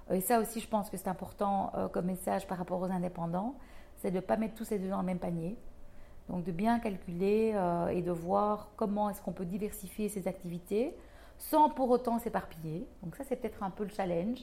[0.09, 3.53] Et ça aussi, je pense que c'est important euh, comme message par rapport aux indépendants,
[3.97, 5.55] c'est de ne pas mettre tous ces deux dans le même panier.
[6.29, 10.95] Donc de bien calculer euh, et de voir comment est-ce qu'on peut diversifier ses activités
[11.37, 12.87] sans pour autant s'éparpiller.
[13.03, 14.39] Donc ça, c'est peut-être un peu le challenge,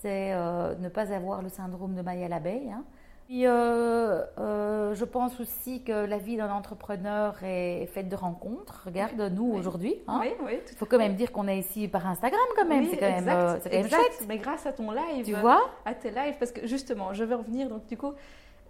[0.00, 2.70] c'est euh, ne pas avoir le syndrome de maille à l'abeille.
[2.70, 2.84] Hein.
[3.28, 8.82] Puis, euh, euh, je pense aussi que la vie d'un entrepreneur est faite de rencontres.
[8.84, 9.94] Regarde, nous, aujourd'hui.
[10.08, 10.18] Hein.
[10.20, 12.86] Oui, oui, Il faut quand même dire qu'on est ici par Instagram, quand même.
[12.90, 14.24] c'est quand, même, quand même chouette.
[14.28, 15.24] Mais grâce à ton live.
[15.24, 15.70] Tu vois?
[15.84, 16.34] À tes lives.
[16.38, 17.68] Parce que justement, je vais revenir.
[17.68, 18.12] Donc, du coup,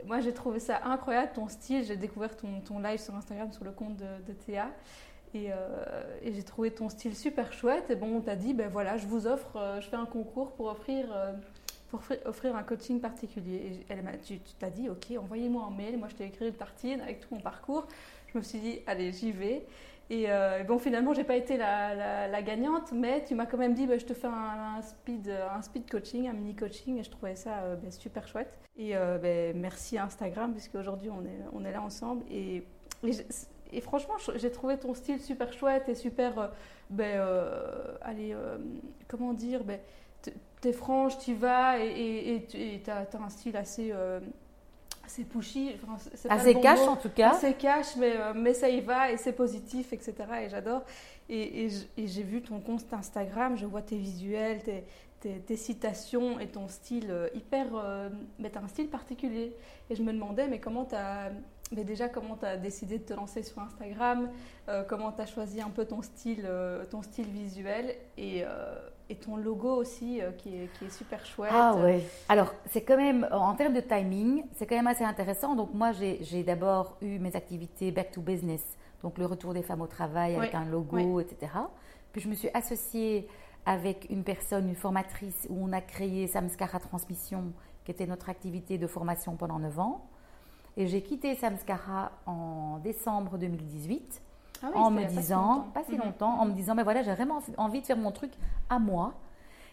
[0.07, 1.85] moi, j'ai trouvé ça incroyable, ton style.
[1.85, 4.67] J'ai découvert ton, ton, live sur Instagram, sur le compte de, de Théa.
[5.35, 7.91] Euh, et, j'ai trouvé ton style super chouette.
[7.91, 10.53] Et bon, on t'a dit, ben voilà, je vous offre, euh, je fais un concours
[10.53, 11.33] pour offrir, euh,
[11.91, 13.57] pour offrir, un coaching particulier.
[13.57, 15.99] Et elle tu t'as dit, ok, envoyez-moi un mail.
[15.99, 17.87] Moi, je t'ai écrit une tartine avec tout mon parcours.
[18.33, 19.67] Je me suis dit, allez, j'y vais.
[20.11, 20.27] Et,
[20.69, 24.05] bon, finalement, j'ai pas été la, gagnante, mais tu m'as quand même dit, ben, je
[24.05, 27.91] te fais un, speed, un speed coaching, un mini coaching, et je trouvais ça ben,
[27.91, 28.53] super chouette.
[28.77, 32.25] Et ben, merci Instagram, puisque aujourd'hui on est, là ensemble.
[32.31, 32.65] Et
[33.73, 36.39] et franchement, j'ai trouvé ton style super chouette et super.
[36.39, 36.47] Euh,
[36.91, 38.59] ben, euh, allez, euh,
[39.09, 39.81] comment dire ben,
[40.61, 43.93] T'es franche, tu vas et tu as, un style assez.
[45.05, 45.75] assez pushy.
[46.29, 47.31] assez cash en tout cas.
[47.31, 50.15] Assez cash, mais, mais ça y va et c'est positif, etc.
[50.43, 50.85] Et j'adore.
[51.29, 51.67] Et,
[51.97, 54.85] et j'ai vu ton compte Instagram, je vois tes visuels, tes,
[55.41, 57.67] tes, citations et ton style hyper.
[58.39, 59.57] mais tu as un style particulier.
[59.91, 61.33] Et je me demandais, mais comment tu as
[61.73, 64.31] mais déjà, comment tu as décidé de te lancer sur Instagram
[64.69, 68.75] euh, Comment tu as choisi un peu ton style, euh, ton style visuel et, euh,
[69.09, 72.03] et ton logo aussi qui est, qui, est, super chouette Ah ouais.
[72.29, 75.55] Alors, c'est quand même, en termes de timing, c'est quand même assez intéressant.
[75.55, 78.63] Donc, moi, j'ai d'abord eu mes activités back to business,
[79.03, 81.53] donc le retour des femmes au travail avec un logo, etc.
[82.13, 83.27] Puis, je me suis associée
[83.65, 87.53] avec une personne, une formatrice, où on a créé Samskara Transmission,
[87.85, 90.09] qui était notre activité de formation pendant 9 ans.
[90.77, 94.23] Et j'ai quitté Samskara en décembre 2018
[94.63, 97.81] ah en me disant, pas si, longtemps, en me disant, mais voilà, j'ai vraiment envie
[97.81, 98.33] de faire mon truc
[98.71, 99.15] à moi.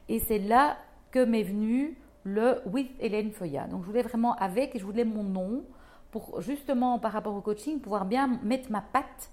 [0.10, 0.78] Et c'est là
[1.12, 3.68] que m'est venu le With Hélène Foya.
[3.68, 5.64] Donc je voulais vraiment avec, et je voulais mon nom
[6.12, 9.30] pour justement par rapport au coaching pouvoir bien mettre ma patte.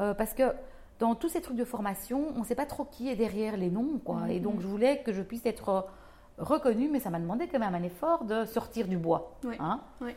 [0.00, 0.52] Euh, parce que
[0.98, 3.70] dans tous ces trucs de formation, on ne sait pas trop qui est derrière les
[3.70, 3.98] noms.
[4.04, 4.30] Quoi.
[4.30, 5.86] Et donc je voulais que je puisse être
[6.38, 9.32] reconnue, mais ça m'a demandé quand même un effort de sortir du bois.
[9.44, 9.56] Oui.
[9.58, 9.80] Hein.
[10.00, 10.14] oui.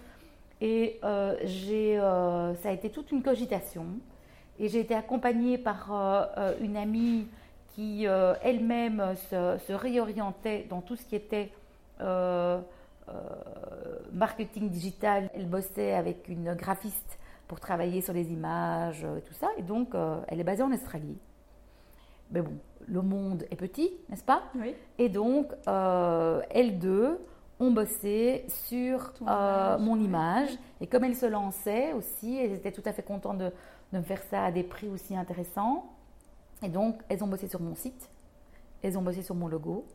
[0.62, 3.86] Et euh, euh, ça a été toute une cogitation.
[4.58, 7.28] Et j'ai été accompagnée par euh, une amie
[7.76, 11.52] qui elle-même se, réorientait dans tout ce qui était
[14.14, 15.30] marketing digital.
[15.36, 19.50] Elle bossait avec une graphiste pour travailler sur les images, tout ça.
[19.58, 19.90] Et donc,
[20.30, 21.18] elle est basée en Australie.
[22.32, 22.54] Mais bon,
[22.88, 24.44] le monde est petit, n'est-ce pas?
[24.56, 24.74] Oui.
[24.98, 27.20] Et donc, elle deux
[27.60, 30.50] ont bossé sur euh, mon image.
[30.82, 33.52] Et comme elles se lançaient aussi, elles étaient tout à fait contentes de,
[33.94, 35.86] de, me faire ça à des prix aussi intéressants.
[36.64, 38.10] Et donc, elles ont bossé sur mon site,
[38.82, 39.86] elles ont bossé sur mon logo.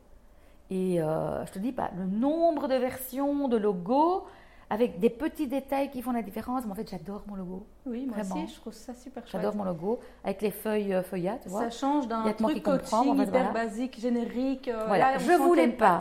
[0.69, 4.25] Et euh, je te dis pas, le nombre de versions de logos
[4.69, 6.63] avec des petits détails qui font la différence.
[6.65, 7.67] Mais en fait, j'adore mon logo.
[7.85, 8.35] Oui, moi Vraiment.
[8.35, 9.41] aussi, je trouve ça super chouette.
[9.41, 11.63] J'adore mon logo avec les feuilles euh, feuillats, tu vois.
[11.63, 13.51] Ça change d'un truc coaching en fait, hyper voilà.
[13.51, 14.71] basique, générique.
[14.87, 15.99] Voilà, là, je voulais pas.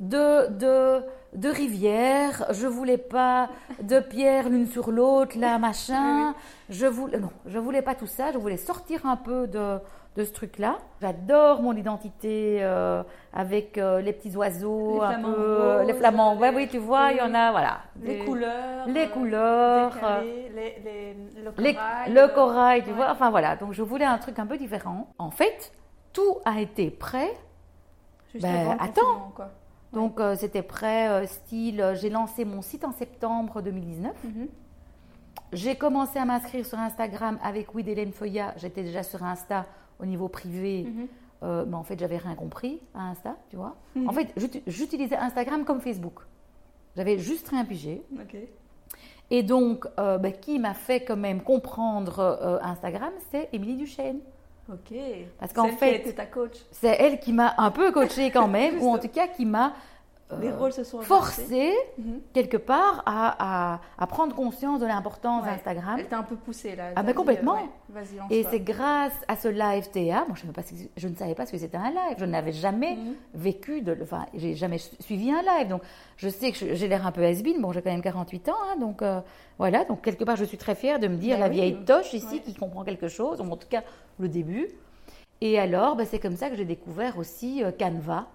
[0.00, 1.02] De, de,
[1.34, 3.48] de rivière, je voulais pas
[3.82, 6.34] de pierre l'une sur l'autre, là, machin.
[6.70, 9.78] Je voulais, non, je voulais pas tout ça, je voulais sortir un peu de,
[10.16, 10.78] de ce truc-là.
[11.00, 13.02] J'adore mon identité euh,
[13.34, 16.36] avec euh, les petits oiseaux, Les un flamants peu, roses, les flamants.
[16.36, 17.80] Ouais, oui, tu vois, il y en a, voilà.
[18.02, 18.86] Les couleurs.
[18.86, 20.52] les euh, couleurs, le corail.
[22.14, 22.96] le euh, corail, tu ouais.
[22.96, 23.10] vois.
[23.10, 25.08] Enfin voilà, donc je voulais un truc un peu différent.
[25.18, 25.72] En fait,
[26.12, 27.32] tout a été prêt
[28.32, 29.32] Juste Ben, avant le attends.
[29.36, 29.50] quoi.
[29.92, 34.12] Donc euh, c'était prêt, euh, style, euh, j'ai lancé mon site en septembre 2019.
[34.24, 34.48] Mhm.
[35.52, 38.54] J'ai commencé à m'inscrire sur Instagram avec Oui d'Hélène Feuillat.
[38.56, 39.66] J'étais déjà sur Insta
[40.00, 41.06] au niveau privé, Mhm.
[41.42, 43.76] euh, mais en fait j'avais rien compris à Insta, tu vois.
[43.94, 44.08] Mhm.
[44.08, 46.20] En fait, j'ut- j'utilisais Instagram comme Facebook.
[46.96, 48.02] J'avais juste rien pigé.
[49.30, 54.18] Et donc, ben, qui m'a fait quand même comprendre Instagram, c'est Émilie Duchesne.
[54.72, 54.96] Ok.
[55.38, 56.56] Parce qu'en fait- été ta coach.
[56.70, 59.74] C'est elle qui m'a un peu coachée quand même, ou en tout cas qui m'a
[60.40, 62.20] Les rôles se sont forcée Mhm.
[62.32, 65.50] quelque part à, à- à prendre conscience de l'importance Ouais.
[65.50, 65.96] d'Instagram.
[65.98, 66.90] Elle t'a un peu poussé là.
[66.96, 67.54] Ah, ben, dit, complètement.
[67.56, 68.02] euh, ouais.
[68.30, 70.62] Et c'est grâce à ce live TA, moi je, pas
[71.08, 73.14] ne savais pas ce que c'était un live, je n'avais jamais Mhm.
[73.34, 75.82] vécu, de, enfin j'ai jamais su- suivi un live, donc
[76.16, 78.76] je sais que j'ai l'air un peu has bon j'ai quand même 48 ans, hein,
[78.78, 79.20] donc euh,
[79.58, 81.54] voilà, donc quelque part je suis très fière de me dire Ben la oui.
[81.54, 82.40] vieille toche ici Ouais.
[82.40, 83.82] qui comprend quelque chose, ou en tout cas
[84.18, 84.68] le début.
[85.40, 88.26] Et alors ben, c'est comme ça que j'ai découvert aussi euh, Canva,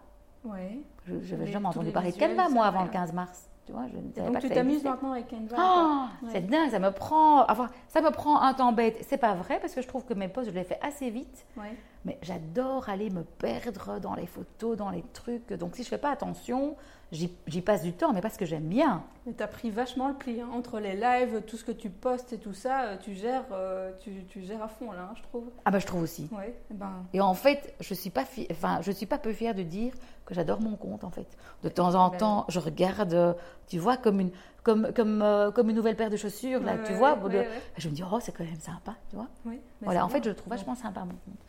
[0.45, 0.79] Ouais.
[1.21, 3.97] Je n'avais jamais entendu parler de Canva moi avant le 15 mars, tu vois, je
[3.97, 5.55] ne savais donc pas tu t'amuses maintenant avec Canva.
[5.57, 8.97] Ah, c'est dingue, ça me prend, enfin, ça me prend un temps bête.
[9.01, 11.45] C'est pas vrai parce que je trouve que mes posts, je les fais assez vite.
[11.57, 11.75] Ouais.
[12.07, 15.51] Mais j'adore aller me perdre dans les photos, dans les trucs.
[15.51, 16.77] Donc si je fais pas attention,
[17.11, 19.03] j'y passe du temps, mais parce que j'aime bien.
[19.25, 20.47] Mais t'as pris vachement le pli hein.
[20.53, 23.91] entre les lives, tout ce que tu postes et tout ça, euh, tu gères, euh,
[23.99, 25.49] tu, tu gères à fond là, hein, je trouve.
[25.65, 26.29] Ah bah je trouve aussi.
[26.31, 26.57] Ouais.
[26.71, 29.53] eh Ben, Et en fait, je suis pas, fi- enfin, je suis pas peu fière
[29.53, 29.93] de dire
[30.25, 31.27] que j'adore mon compte en fait.
[31.63, 33.33] De temps en Ben temps, je regarde, euh,
[33.67, 34.31] tu vois, comme une,
[34.63, 37.15] comme, comme, euh, comme une nouvelle paire de chaussures là, ouais, tu vois.
[37.17, 37.49] ouais, de- ouais.
[37.77, 39.27] Je me dis oh c'est quand même sympa, tu vois.
[39.45, 41.39] Oui, voilà, en fait, je le trouve vachement sympa mon compte.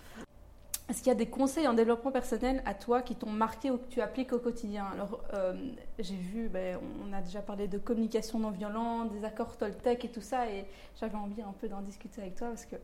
[0.88, 3.76] Est-ce qu'il y a des conseils en développement personnel à toi qui t'ont marqué ou
[3.76, 5.52] que tu appliques au quotidien Alors, euh,
[5.98, 10.08] j'ai vu, ben, on a déjà parlé de communication non violente, des accords Toltec et
[10.08, 10.64] tout ça, et
[10.98, 12.76] j'avais envie un peu d'en discuter avec toi parce que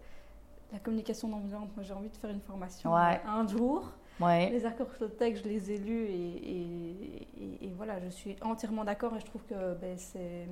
[0.71, 3.21] la communication non violente, moi j'ai envie de faire une formation Ouais.
[3.25, 3.91] euh, un jour.
[4.21, 4.51] Ouais.
[4.51, 8.85] Les accords Toltec, je les ai lus et, et- et- et voilà, je suis entièrement
[8.85, 10.47] d'accord et je trouve que ben, c'est,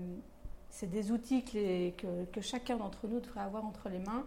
[0.70, 4.24] c'est des outils que, les- que, que chacun d'entre nous devrait avoir entre les mains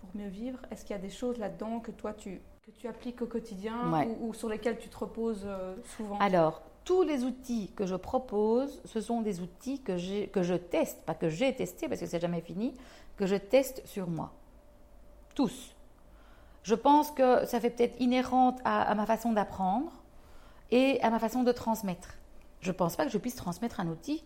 [0.00, 0.58] pour mieux vivre.
[0.72, 3.92] Est-ce qu'il y a des choses là-dedans que toi tu, que tu appliques au quotidien
[3.92, 4.08] Ouais.
[4.20, 6.18] ou, ou sur lesquelles tu te reposes euh, souvent?
[6.18, 11.00] Alors, tous les outils que je propose, ce sont des outils que, que je teste,
[11.02, 12.74] pas que j'ai testé parce que c'est jamais fini,
[13.16, 14.32] que je teste sur moi.
[15.36, 15.76] Tous.
[16.64, 19.92] Je pense que ça fait peut-être inhérente à, à ma façon d'apprendre
[20.72, 22.14] et à ma façon de transmettre.
[22.60, 24.24] Je ne pense pas que je puisse transmettre un outil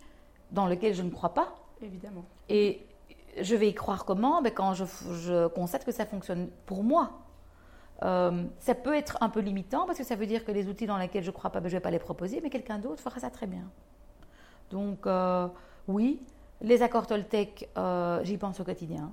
[0.51, 1.55] dans lequel je ne crois pas.
[1.82, 2.24] Évidemment.
[2.49, 2.86] Et
[3.38, 4.41] je vais y croire comment?
[4.41, 7.11] Ben Quand je, je constate que ça fonctionne pour moi.
[8.03, 10.86] Euh, ça peut être un peu limitant parce que ça veut dire que les outils
[10.86, 12.78] dans lesquels je ne crois pas, ben, je ne vais pas les proposer, mais quelqu'un
[12.78, 13.70] d'autre fera ça très bien.
[14.70, 15.48] Donc, euh,
[15.86, 16.22] oui,
[16.62, 19.12] les accords Toltec, euh, j'y pense au quotidien.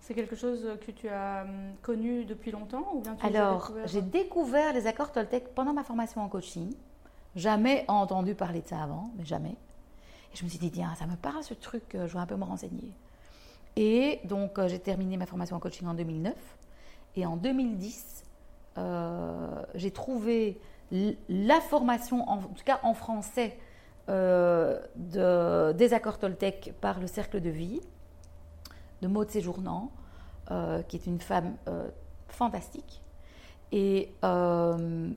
[0.00, 4.02] C'est quelque chose que tu as hum, connu depuis longtemps ou bien tu Alors, j'ai
[4.02, 6.74] découvert les accords Toltec pendant ma formation en coaching.
[7.36, 9.56] Jamais entendu parler de ça avant, mais jamais.
[10.32, 12.36] Et je me suis dit, tiens, ça me parle ce truc, je vais un peu
[12.36, 12.92] me renseigner.
[13.76, 16.34] Et donc, j'ai terminé ma formation en coaching en 2009.
[17.16, 18.24] Et en 2010,
[18.78, 20.60] euh, j'ai trouvé
[21.28, 23.56] la formation, en, tout cas en français,
[24.08, 27.80] euh, de, des accords Toltec par le Cercle de Vie
[29.02, 29.90] de Maud Séjournant,
[30.50, 31.56] euh, qui est une femme
[32.28, 33.02] fantastique.
[33.72, 34.12] Et,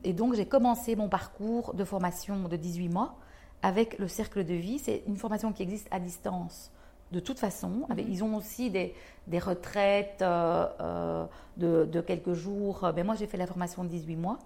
[0.04, 3.16] et donc, j'ai commencé mon parcours de formation de 18 mois
[3.62, 4.80] avec le Cercle de Vie.
[4.80, 6.72] C'est une formation qui existe à distance
[7.12, 7.86] de toute façon.
[7.90, 8.12] Avec- Mhm.
[8.14, 8.94] Ils ont aussi des,
[9.28, 11.26] des retraites euh, euh,
[11.58, 12.92] de, de quelques jours.
[12.96, 14.40] Mais moi, j'ai fait la formation de 18 mois.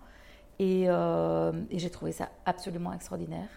[0.59, 3.47] Et, euh, et j'ai trouvé ça absolument extraordinaire.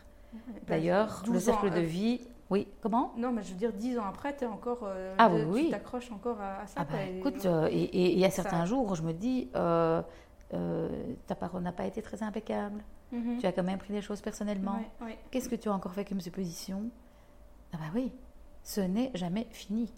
[0.66, 2.20] D'ailleurs, le 12 ans, Cercle de vie...
[2.50, 3.12] Oui, comment?
[3.16, 4.80] Non, mais je veux dire, dix ans après, tu es encore.
[4.84, 5.70] euh, Ah de- oui, tu oui.
[5.70, 6.80] t'accroches encore à, à ça.
[6.80, 11.34] Ah bah, écoute, et et- y a Ça- certains jours où je me dis, ta
[11.38, 12.82] parole n'a pas été très impeccable.
[13.12, 13.38] Mhm.
[13.38, 14.78] Tu as quand même pris les choses personnellement.
[15.30, 16.82] Qu'est-ce que tu as encore fait comme supposition?
[17.72, 18.12] Ah bah oui,
[18.64, 19.92] ce n'est jamais fini.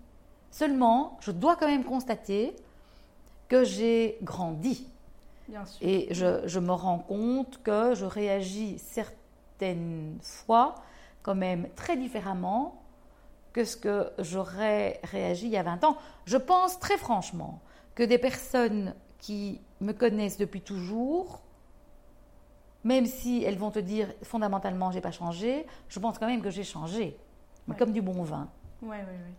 [0.51, 2.55] Seulement, je dois quand même constater
[3.49, 4.87] que j'ai grandi.
[5.49, 5.87] Bien sûr.
[5.87, 10.75] Et je, je me rends compte que je réagis certaines fois
[11.23, 12.83] quand même très différemment
[13.53, 15.97] que ce que j'aurais réagi il y a 20 ans.
[16.27, 17.61] Je pense très franchement
[17.95, 21.41] que des personnes qui me connaissent depuis toujours,
[22.85, 26.51] même si elles vont te dire fondamentalement j'ai pas changé, je pense quand même que
[26.51, 27.17] j'ai changé,
[27.67, 27.79] mais Ouais.
[27.79, 28.49] comme du bon vin.
[28.83, 29.33] Oui, oui, oui.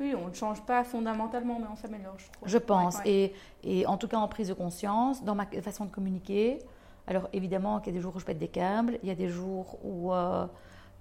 [0.00, 2.48] Oui, on ne change pas fondamentalement, mais on s'améliore, je trouve.
[2.48, 2.96] Je pense.
[2.98, 3.32] Ouais, ouais.
[3.64, 6.60] Et, et en tout cas en prise de conscience, dans ma façon de communiquer.
[7.08, 9.14] Alors évidemment qu'il y a des jours où je pète des câbles, il y a
[9.16, 10.46] des jours où, euh,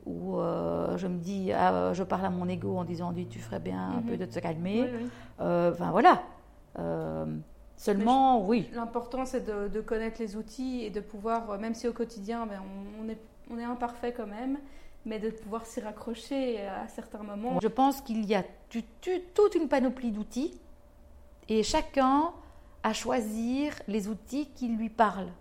[0.05, 3.39] où euh, je me dis, ah, je parle à mon ego en disant, dis, tu
[3.39, 4.03] ferais bien un Mhm.
[4.05, 4.83] peu de te calmer.
[4.83, 5.09] Oui, oui.
[5.41, 6.23] Euh, Enfin voilà.
[7.75, 8.69] Seulement, oui.
[8.73, 12.59] L'important, c'est de, de connaître les outils et de pouvoir, même si au quotidien, ben,
[12.99, 13.19] on, on est,
[13.51, 14.57] on est imparfait quand même,
[15.07, 17.59] mais de pouvoir s'y raccrocher à certains moments.
[17.61, 20.53] Je pense qu'il y a toute une panoplie d'outils
[21.49, 22.33] et chacun
[22.83, 25.31] à choisir les outils qui lui parlent.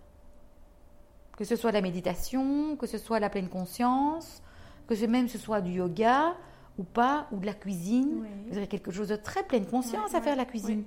[1.37, 4.41] Que ce soit la méditation, que ce soit la pleine conscience,
[4.87, 6.35] que ce même ce soit du yoga
[6.79, 8.19] ou pas, ou de la cuisine.
[8.21, 8.29] Oui.
[8.49, 10.83] Vous avez quelque chose de très pleine conscience à faire la cuisine.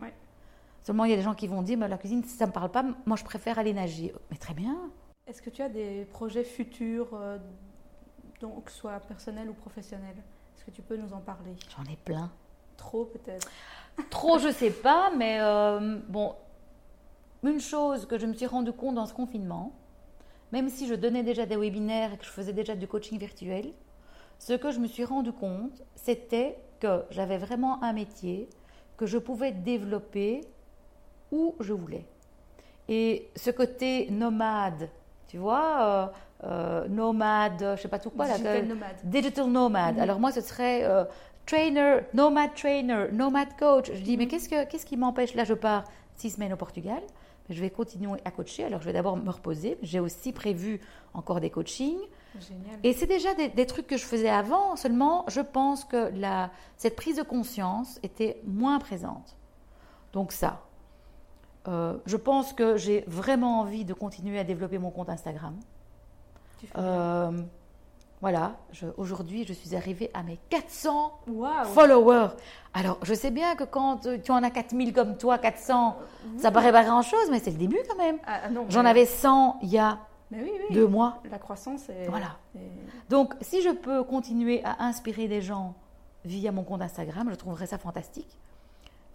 [0.83, 2.71] Seulement, il y a des gens qui vont dire, la cuisine, ça ne me parle
[2.71, 4.15] pas, moi je préfère aller nager.
[4.31, 4.77] Mais très bien.
[5.27, 7.39] Est-ce que tu as des projets futurs, euh,
[8.41, 10.17] donc soit personnels ou professionnels
[10.57, 11.55] Est-ce que tu peux nous en parler?
[11.77, 12.31] J'en ai plein.
[12.77, 13.49] Trop peut-être
[14.11, 16.35] Trop, je sais pas, mais euh, bon,
[17.43, 19.73] une chose que je me suis rendu compte dans ce confinement,
[20.53, 23.73] même si je donnais déjà des webinaires et que je faisais déjà du coaching virtuel,
[24.39, 28.49] ce que je me suis rendu compte, c'était que j'avais vraiment un métier
[28.97, 30.43] que je pouvais développer
[31.31, 32.07] où je voulais.
[32.89, 34.89] Et ce côté nomade,
[35.29, 36.07] tu vois, euh,
[36.45, 38.97] euh, nomade, je sais pas tout quoi, Digital que- nomade.
[39.05, 39.97] Digital nomade.
[39.97, 40.03] Mhm.
[40.03, 41.05] Alors moi, ce serait euh,
[41.47, 43.91] trainer, nomade trainer, nomade coach.
[43.93, 44.19] Je dis, Mhm.
[44.19, 45.35] mais qu'est-ce, que, qu'est-ce qui m'empêche?
[45.35, 45.85] Là, je pars
[46.17, 47.01] six semaines au Portugal.
[47.49, 48.65] mais Je vais continuer à coacher.
[48.65, 49.77] Alors, je vais d'abord me reposer.
[49.83, 50.81] J'ai aussi prévu
[51.15, 51.99] encore des coachings.
[52.39, 52.79] Génial.
[52.85, 54.77] Et c'est déjà des, des trucs que je faisais avant.
[54.77, 59.37] Seulement, je pense que la, cette prise de conscience était moins présente.
[60.13, 60.61] Donc ça.
[61.69, 65.57] Euh, je pense que j'ai vraiment envie de continuer à développer mon compte Instagram.
[66.77, 67.31] Euh,
[68.23, 68.57] voilà,
[68.99, 72.29] aujourd'hui, je suis arrivée à mes 400 Waouh followers.
[72.75, 75.97] Alors, je sais bien que quand euh, tu en as 4000 comme toi, 400,
[76.37, 78.19] ça paraît pas grand-chose, mais c'est le début quand même.
[78.27, 79.99] Ah, ah J'en mais- avais 100 il y a
[80.31, 80.75] Mais oui, oui.
[80.75, 81.23] deux mois.
[81.31, 82.09] La croissance est.
[82.09, 82.37] Voilà.
[82.57, 82.61] est-
[83.09, 85.75] Donc, si je peux continuer à inspirer des gens
[86.27, 88.37] via mon compte Instagram, je trouverais ça fantastique.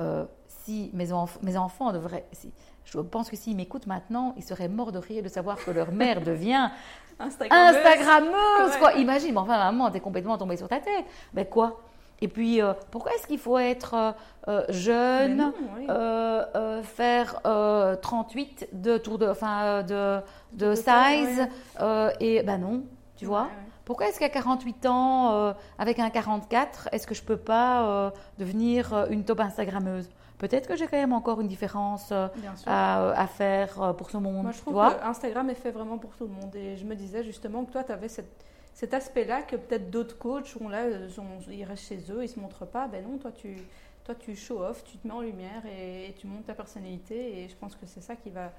[0.02, 2.26] Euh, si mes, enf- mes enfants devraient...
[2.32, 2.52] Si,
[2.86, 5.92] je pense que s'ils m'écoutent maintenant, ils seraient morts de rire de savoir que leur
[5.92, 6.70] mère devient
[7.20, 7.78] Instagrammeuse.
[7.78, 8.80] Instagrammeuse, Ouais.
[8.80, 8.94] quoi.
[8.94, 11.06] Imagine, mais enfin, maman, t'es complètement tombée sur ta tête.
[11.34, 11.80] Ben quoi?
[12.22, 14.16] Et puis, euh, pourquoi est-ce qu'il faut être
[14.48, 15.86] euh, jeune, non, oui.
[15.90, 20.20] euh, faire euh, 38 de tour de, enfin, de,
[20.54, 21.48] de De size
[21.82, 22.14] ouais.
[22.22, 22.84] Et ben non,
[23.18, 23.44] tu vois?
[23.44, 23.65] Ouais, ouais.
[23.86, 28.12] Pourquoi est-ce qu'à 48 ans, euh, avec un 44, est-ce que je peux pas euh,
[28.40, 30.10] devenir euh, une top Instagrammeuse?
[30.38, 32.28] Peut-être que j'ai quand même encore une différence euh,
[32.66, 34.44] à, à faire pour ce monde.
[34.44, 34.96] Moi, je tu trouve vois?
[34.96, 36.54] que Instagram est fait vraiment pour tout le monde.
[36.56, 40.18] Et je me disais justement que toi, tu avais cette- cet aspect-là que peut-être d'autres
[40.18, 42.88] coachs ont là, sont- ils restent chez eux, ils se montrent pas.
[42.90, 43.56] Ben non, toi, tu,
[44.04, 47.40] toi, tu show off, tu te mets en lumière et, et tu montes ta personnalité.
[47.44, 48.52] Et je pense que c'est ça qui va,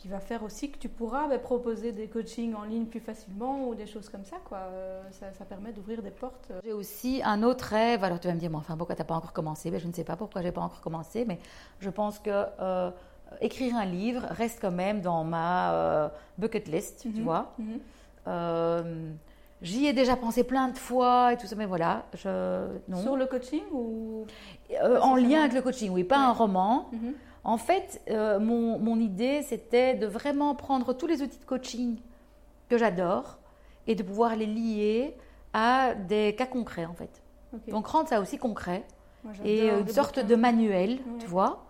[0.00, 3.68] qui va faire aussi que tu pourras ben, proposer des coachings en ligne plus facilement
[3.68, 4.36] ou des choses comme ça.
[4.48, 4.56] Quoi.
[4.58, 6.50] Euh, Ça, ça permet d'ouvrir des portes.
[6.64, 8.02] J'ai aussi un autre rêve.
[8.02, 9.70] Alors tu vas me dire, mais enfin, pourquoi tu n'as pas encore commencé?
[9.70, 11.38] Ben, Je ne sais pas pourquoi j'ai pas encore commencé, mais
[11.80, 12.90] je pense que euh,
[13.42, 17.22] écrire un livre reste quand même dans ma euh, bucket list, tu Mhm.
[17.22, 17.52] vois.
[17.58, 17.80] Mhm.
[19.62, 23.02] J'y ai déjà pensé plein de fois et tout ça, mais voilà, je non.
[23.02, 24.24] Sur le coaching ou.
[25.02, 26.24] En lien avec le coaching, oui, pas Ouais.
[26.24, 26.88] un roman.
[26.92, 27.12] Mhm.
[27.44, 31.96] En fait, euh, mon, mon idée, c'était de vraiment prendre tous les outils de coaching
[32.68, 33.38] que j'adore
[33.86, 35.16] et de pouvoir les lier
[35.52, 37.22] à des cas concrets, en fait.
[37.68, 38.84] Donc, rendre ça aussi concret
[39.24, 40.26] Moi, et une sorte bouquins.
[40.28, 41.18] de manuel, Ouais.
[41.18, 41.64] tu vois,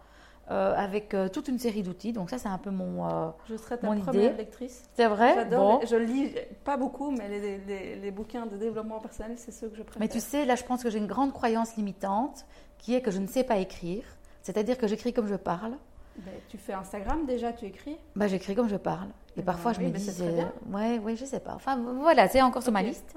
[0.50, 2.12] euh, avec euh, toute une série d'outils.
[2.12, 3.32] Donc, ça, c'est un peu mon.
[3.48, 4.36] Je serai ta mon première idée.
[4.36, 4.82] lectrice.
[4.94, 5.32] C'est vrai?
[5.36, 5.74] J'adore.
[5.74, 5.78] Bon.
[5.80, 9.68] les- Je lis pas beaucoup, mais les, les- les bouquins de développement personnel, c'est ceux
[9.68, 10.00] que je préfère.
[10.00, 12.44] Mais tu sais, là, je pense que j'ai une grande croyance limitante
[12.76, 14.02] qui est que je ne sais pas écrire.
[14.42, 15.72] C'est-à-dire que j'écris comme je parle.
[16.18, 17.96] Ben, tu fais Instagram déjà, tu écris?
[18.16, 19.08] Bah, j'écris comme je parle.
[19.36, 21.54] Et Ben parfois, je oui, me dis, euh, ouais, ouais, je sais pas.
[21.54, 23.14] Enfin, voilà, c'est encore sur ma liste.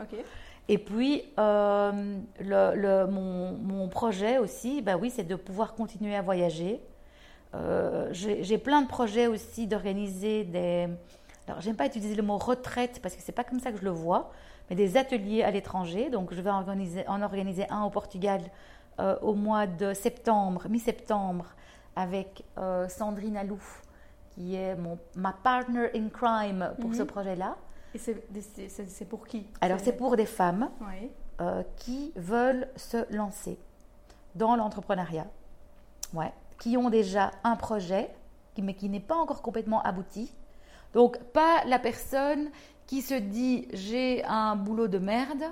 [0.69, 6.15] Et puis, euh, le, le- mon, mon projet aussi, bah oui, c'est de pouvoir continuer
[6.15, 6.80] à voyager.
[7.55, 10.88] Euh, J'ai j'ai plein de projets aussi d'organiser des.
[11.47, 13.84] Alors, j'aime pas utiliser le mot retraite parce que c'est pas comme ça que je
[13.84, 14.32] le vois,
[14.69, 16.09] mais des ateliers à l'étranger.
[16.09, 18.41] Donc, je vais organiser, en organiser un au Portugal
[19.00, 21.46] euh, au mois de septembre, mi-septembre,
[21.96, 23.82] avec euh, Sandrine Alouf,
[24.32, 26.96] qui est mon, ma partner in crime pour Mhm.
[26.96, 27.56] ce projet-là.
[27.96, 29.46] Et c'est- pour qui?
[29.62, 31.12] Alors, c'est pour des femmes Oui.
[31.41, 33.60] euh, qui veulent se lancer
[34.36, 35.28] dans l'entrepreneuriat,
[36.14, 38.10] ouais, qui ont déjà un projet,
[38.60, 40.34] mais qui n'est pas encore complètement abouti.
[40.94, 42.50] Donc, pas la personne
[42.88, 45.44] qui se dit j'ai un boulot de merde,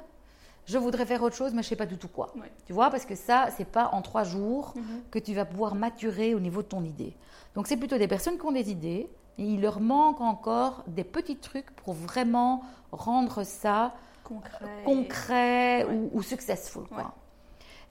[0.66, 2.32] je voudrais faire autre chose, mais je sais pas du tout quoi.
[2.36, 2.52] Ouais.
[2.66, 4.84] Tu vois, parce que ça, c'est pas en trois jours Mhm.
[5.12, 7.14] que tu vas pouvoir maturer au niveau de ton idée.
[7.56, 11.04] Donc, c'est plutôt des personnes qui ont des idées et il leur manque encore des
[11.04, 13.94] petits trucs pour vraiment rendre ça
[14.24, 14.66] Concret.
[14.86, 15.94] concret Ouais.
[15.94, 16.84] ou, ou successful.
[16.88, 16.98] Quoi.
[16.98, 17.04] Ouais.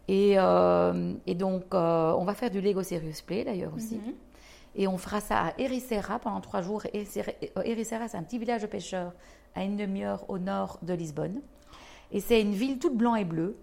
[0.08, 3.96] Et, euh, et donc, euh, on va faire du Lego Serious Play d'ailleurs aussi.
[3.96, 4.14] Mhm.
[4.76, 6.82] Et on fera ça à Ericeira pendant trois jours.
[6.92, 9.12] Ericeira, euh, Ericeira, c'est un petit village de pêcheurs
[9.54, 11.40] à une demi-heure au nord de Lisbonne.
[12.12, 13.56] Et c'est une ville toute blanc et bleue.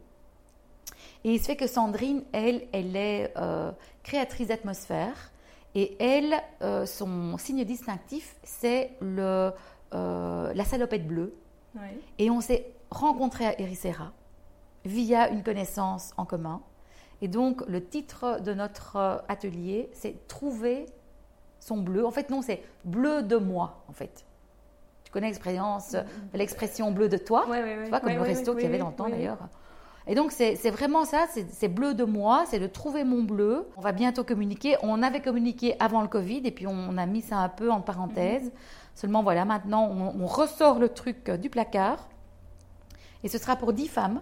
[1.23, 3.71] Et il se fait que Sandrine, elle, elle est euh,
[4.03, 5.31] créatrice d'atmosphère.
[5.75, 9.51] Et elle, euh, son signe distinctif, c'est le,
[9.93, 11.35] euh, la salopette bleue.
[12.17, 14.11] Et on s'est rencontrés à Ericeira
[14.85, 16.61] via une connaissance en commun.
[17.21, 20.87] Et donc, le titre de notre atelier, c'est Trouver
[21.59, 22.05] son bleu.
[22.05, 24.25] En fait, non, c'est Bleu de moi, en fait.
[25.07, 25.95] Tu connais l'expérience,
[26.33, 27.83] l'expression bleu de toi Ouais, ouais.
[27.85, 29.37] Tu vois, comme le resto qu'il y avait dans le temps d'ailleurs.
[30.05, 33.69] Et donc, c'est vraiment ça, c'est bleu de moi, c'est de trouver mon bleu.
[33.77, 34.75] On va bientôt communiquer.
[34.81, 37.79] On avait communiqué avant le Covid et puis on a mis ça un peu en
[37.79, 38.43] parenthèse.
[38.43, 38.51] Mhm.
[38.95, 42.09] Seulement, voilà, maintenant, on, on ressort le truc euh, du placard.
[43.23, 44.21] Et ce sera pour 10 femmes,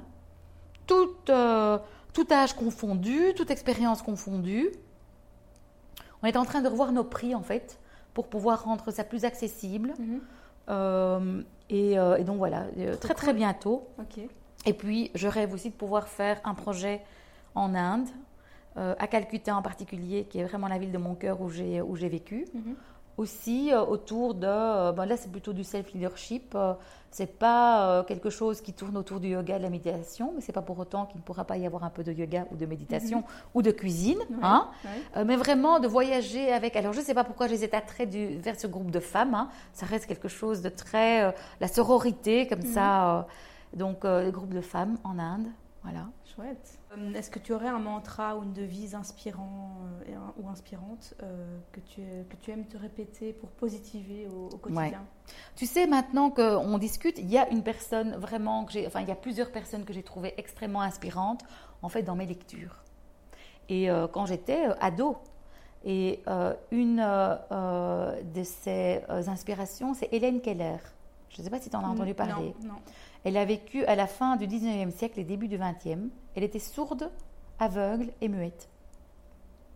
[0.86, 1.80] toutes, euh,
[2.14, 4.70] tout âge confondu, toute expérience confondue.
[6.22, 7.80] On est en train de revoir nos prix, en fait,
[8.14, 9.96] pour pouvoir rendre ça plus accessible.
[9.98, 10.22] Mhm.
[10.70, 13.88] Euh, et, euh, et donc, voilà, euh, très, très bientôt.
[14.66, 17.02] Et puis, je rêve aussi de pouvoir faire un projet
[17.54, 18.08] en Inde,
[18.78, 21.96] à Calcutta en particulier, qui est vraiment la ville de mon cœur où j'ai où
[21.96, 22.46] j'ai vécu.
[23.18, 23.24] Mhm.
[23.24, 26.54] Aussi euh, autour de, euh, ben là c'est plutôt du self-leadership.
[26.56, 26.74] euh,
[27.12, 30.62] c'est pas quelque chose qui tourne autour du yoga, de la méditation, mais c'est pas
[30.62, 33.24] pour autant qu'il ne pourra pas y avoir un peu de yoga ou de méditation
[33.54, 34.68] ou de cuisine, Ouais, hein.
[35.16, 35.24] ouais.
[35.24, 36.76] Mais vraiment de voyager avec.
[36.76, 39.34] Alors je ne sais pas pourquoi j'ai cet attrait du, vers ce groupe de femmes.
[39.34, 39.48] hein.
[39.72, 43.20] Ça reste quelque chose de très euh, la sororité comme ça.
[43.20, 43.22] euh,
[43.78, 45.48] donc euh, le groupe de femmes en Inde,
[45.84, 46.02] voilà.
[46.36, 46.80] Chouette.
[46.98, 49.78] Euh, Est-ce que tu aurais un mantra ou une devise inspirant
[50.10, 54.58] euh, ou inspirante euh, que, tu, que tu aimes te répéter pour positiver au, au
[54.58, 55.06] quotidien
[55.56, 59.08] Tu sais, maintenant qu'on discute, il y a une personne vraiment que j'ai, enfin, il
[59.08, 61.44] y a plusieurs personnes que j'ai trouvées extrêmement inspirantes,
[61.82, 62.84] en fait, dans mes lectures.
[63.70, 65.18] Et euh, quand j'étais ado,
[65.88, 66.24] et
[66.72, 70.78] une de ces inspirations, c'est Hélène Keller.
[71.30, 72.56] Je ne sais pas si tu en as entendu parler.
[72.64, 72.80] Non, non.
[73.24, 76.10] Elle a vécu à la fin du 19e siècle et début du 20e.
[76.36, 77.10] Elle était sourde,
[77.60, 78.68] aveugle et muette.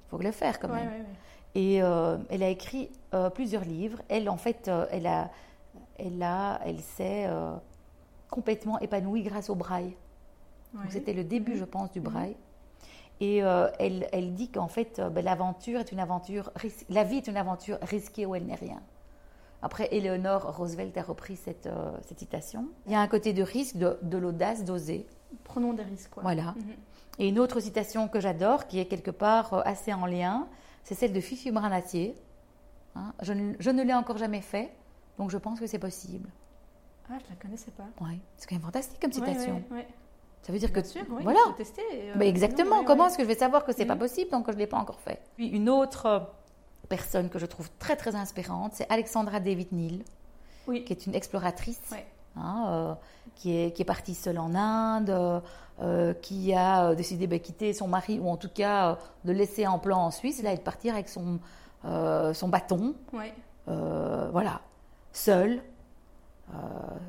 [0.08, 0.88] Il faut le faire quand même.
[0.88, 1.06] ouais, ouais.
[1.56, 4.02] Et euh, elle a écrit euh, plusieurs livres.
[4.08, 5.30] Elle, en fait, euh, elle a,
[5.98, 7.28] elle a, elle s'est
[8.30, 9.96] complètement épanouie grâce au braille.
[10.90, 11.58] C'était le début, Mhm.
[11.60, 12.36] je pense, du braille.
[13.22, 16.52] Et elle, elle dit qu'en fait, ben, l'aventure est une aventure,
[16.90, 18.80] la vie est une aventure risquée où elle n'est rien.
[19.62, 21.68] Après, Eleanor Roosevelt a repris cette,
[22.08, 22.68] cette citation.
[22.86, 25.06] Il y a un côté de risque, de, de l'audace d'oser.
[25.44, 26.10] Prenons des risques.
[26.12, 26.24] Quoi.
[26.24, 26.54] Voilà.
[26.58, 26.74] Mhm.
[27.20, 30.48] Et une autre citation que j'adore, qui est quelque part euh, assez en lien,
[30.84, 32.16] c'est celle de Fifi Brinatier.
[32.96, 34.72] Hein, je, ne- je ne l'ai encore jamais fait,
[35.18, 36.30] donc je pense que c'est possible.
[37.12, 37.88] Ah, je la connaissais pas.
[38.02, 38.20] Ouais.
[38.38, 39.56] C'est quand même fantastique comme citation.
[39.72, 39.88] ouais, ouais.
[40.42, 41.40] Ça veut dire que sûr, oui, voilà.
[41.58, 41.82] tester.
[42.16, 42.84] euh, exactement.
[42.86, 44.00] Comment est-ce que je vais savoir que c'est pas Mhm.
[44.00, 45.22] possible tant que je ne l'ai pas encore fait?
[45.36, 46.20] Puis une autre euh,
[46.88, 50.00] personne que je trouve très très inspirante, c'est Alexandra David Neal,
[50.68, 50.86] Oui.
[50.86, 51.82] qui est une exploratrice.
[52.36, 52.94] Hein, euh,
[53.36, 55.42] qui, est, qui est partie seule en Inde,
[55.82, 59.32] euh, qui a euh, décidé de quitter son mari, ou en tout cas euh, de
[59.32, 61.40] laisser en plan en Suisse, là, et de partir avec son,
[61.84, 63.34] son bâton, Ouais.
[63.68, 64.60] voilà,
[65.14, 65.62] seule,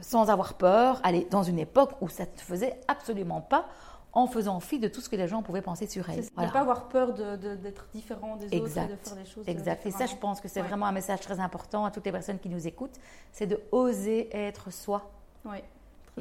[0.00, 3.66] sans avoir peur, aller dans une époque où ça ne te faisait absolument pas,
[4.12, 6.24] en faisant fi de tout ce que les gens pouvaient penser sur elle.
[6.34, 6.48] Voilà.
[6.48, 9.06] ne pas avoir peur d'être différent des autres et de Exact.
[9.08, 9.44] faire des choses.
[9.46, 9.86] euh, Exact.
[9.86, 10.66] Et ça, je pense que c'est Ouais.
[10.68, 12.98] vraiment un message très important à toutes les personnes qui nous écoutent,
[13.32, 15.10] c'est de oser être soi.
[15.44, 15.62] Très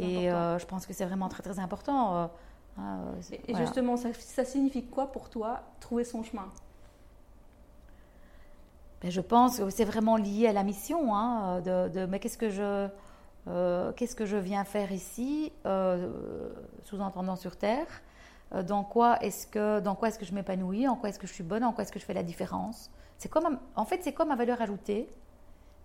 [0.04, 2.30] Et euh, je pense que c'est vraiment très très important.
[2.78, 3.66] euh, Et, et voilà.
[3.66, 6.48] justement, ça, ça signifie quoi pour toi trouver son chemin?
[9.02, 12.38] Ben, je pense que c'est vraiment lié à la mission, hein, de, de- mais qu'est-ce
[12.38, 12.88] que je
[13.50, 16.10] euh, qu'est-ce que je viens faire ici, euh,
[16.84, 17.88] sous-entendant sur Terre
[18.54, 21.28] euh, Dans quoi est-ce que dans quoi est-ce que je m'épanouis En quoi est-ce que
[21.28, 22.92] je suis bonne En quoi est-ce que je fais la différence?
[23.18, 25.08] C'est comme en fait c'est quoi ma valeur ajoutée?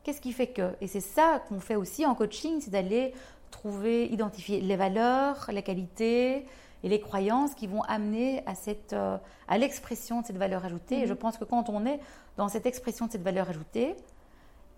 [0.03, 3.15] Qu'est-ce qui fait que Et c'est ça qu'on fait aussi en coaching, c'est d'aller
[3.51, 6.47] trouver, identifier les valeurs, les qualités
[6.83, 11.01] et les croyances qui vont amener à, cette, à l'expression de cette valeur ajoutée.
[11.01, 12.01] Et je pense que quand on est
[12.37, 13.97] dans cette expression de cette valeur ajoutée,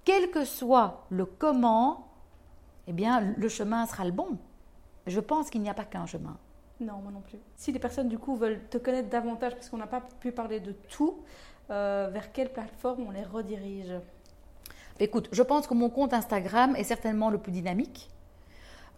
[0.05, 2.07] quel que soit le comment,
[2.87, 4.39] eh bien, le chemin sera le bon.
[5.07, 6.37] Je pense qu'il n'y a pas qu'un chemin.
[6.80, 7.39] Non, moi non plus.
[7.57, 10.61] Si les personnes du coup veulent te connaître davantage, parce qu'on n'a pas pu parler
[10.61, 11.18] de tout,
[11.70, 13.93] euh, vers quelle plateforme on les redirige?
[15.01, 18.11] Écoute, je pense que mon compte Instagram est certainement le plus dynamique.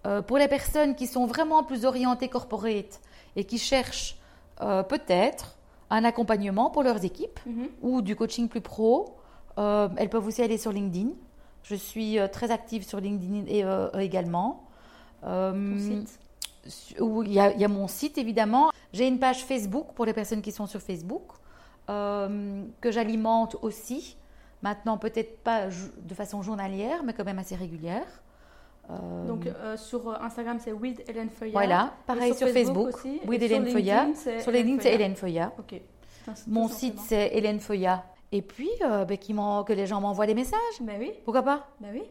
[0.07, 3.01] Euh, pour les personnes qui sont vraiment plus orientées corporate
[3.37, 4.17] et qui cherchent
[4.61, 5.57] euh, peut-être
[5.91, 7.69] un accompagnement pour leurs équipes Mhm.
[7.83, 9.17] ou du coaching plus pro,
[9.57, 11.11] elles peuvent aussi aller sur LinkedIn.
[11.63, 14.65] Je suis euh, très active sur LinkedIn et, euh, également.
[15.25, 16.21] Euh, site?
[17.01, 18.71] où il y, a, il y a mon site évidemment.
[18.93, 21.23] J'ai une page Facebook pour les personnes qui sont sur Facebook
[21.89, 24.17] euh, que j'alimente aussi.
[24.63, 28.07] Maintenant, peut-être pas de façon journalière, mais quand même assez régulière.
[29.27, 31.53] Donc euh, sur Instagram, c'est with Hélène Feuillard.
[31.53, 33.21] voilà, pareil sur Facebook, aussi.
[33.27, 33.67] with Hélène
[34.15, 34.95] c'est Sur LinkedIn, c'est Feuillard.
[34.95, 35.15] Hélène
[36.27, 38.05] un- Mon site, c'est Hélène Foya.
[38.33, 40.59] Et puis, euh, ben, que les gens m'envoient des messages.
[40.81, 41.69] Ben oui, Pourquoi pas?
[41.81, 42.03] Ben oui.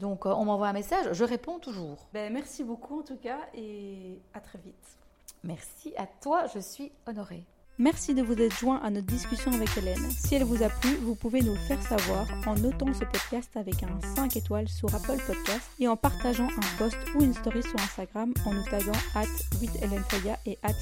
[0.00, 2.06] Donc, euh, on m'envoie un message, je réponds toujours.
[2.14, 4.96] Ben merci beaucoup en tout cas et à très vite.
[5.44, 7.44] Merci à toi, je suis honorée.
[7.80, 10.10] Merci de vous être joint à notre discussion avec Hélène.
[10.10, 13.56] Si elle vous a plu, vous pouvez nous le faire savoir en notant ce podcast
[13.56, 17.62] avec un 5 étoiles sur Apple Podcast et en partageant un post ou une story
[17.62, 19.24] sur Instagram en nous taguant at
[19.62, 20.74] withhelenfoya et at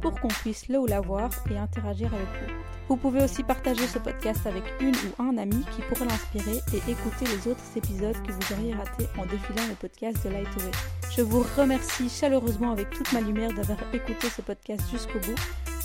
[0.00, 2.54] pour qu'on puisse le ou la voir et interagir avec vous.
[2.88, 6.90] Vous pouvez aussi partager ce podcast avec une ou un ami qui pourrait l'inspirer et
[6.90, 10.70] écouter les autres épisodes que vous auriez ratés en défilant le podcast de Lightway.
[11.14, 15.34] Je vous remercie chaleureusement avec toute ma lumière d'avoir écouté ce podcast jusqu'au bout.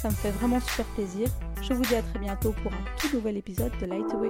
[0.03, 1.29] Ça me fait vraiment super plaisir.
[1.61, 4.27] Je vous dis à très bientôt pour un tout nouvel épisode de Lightway.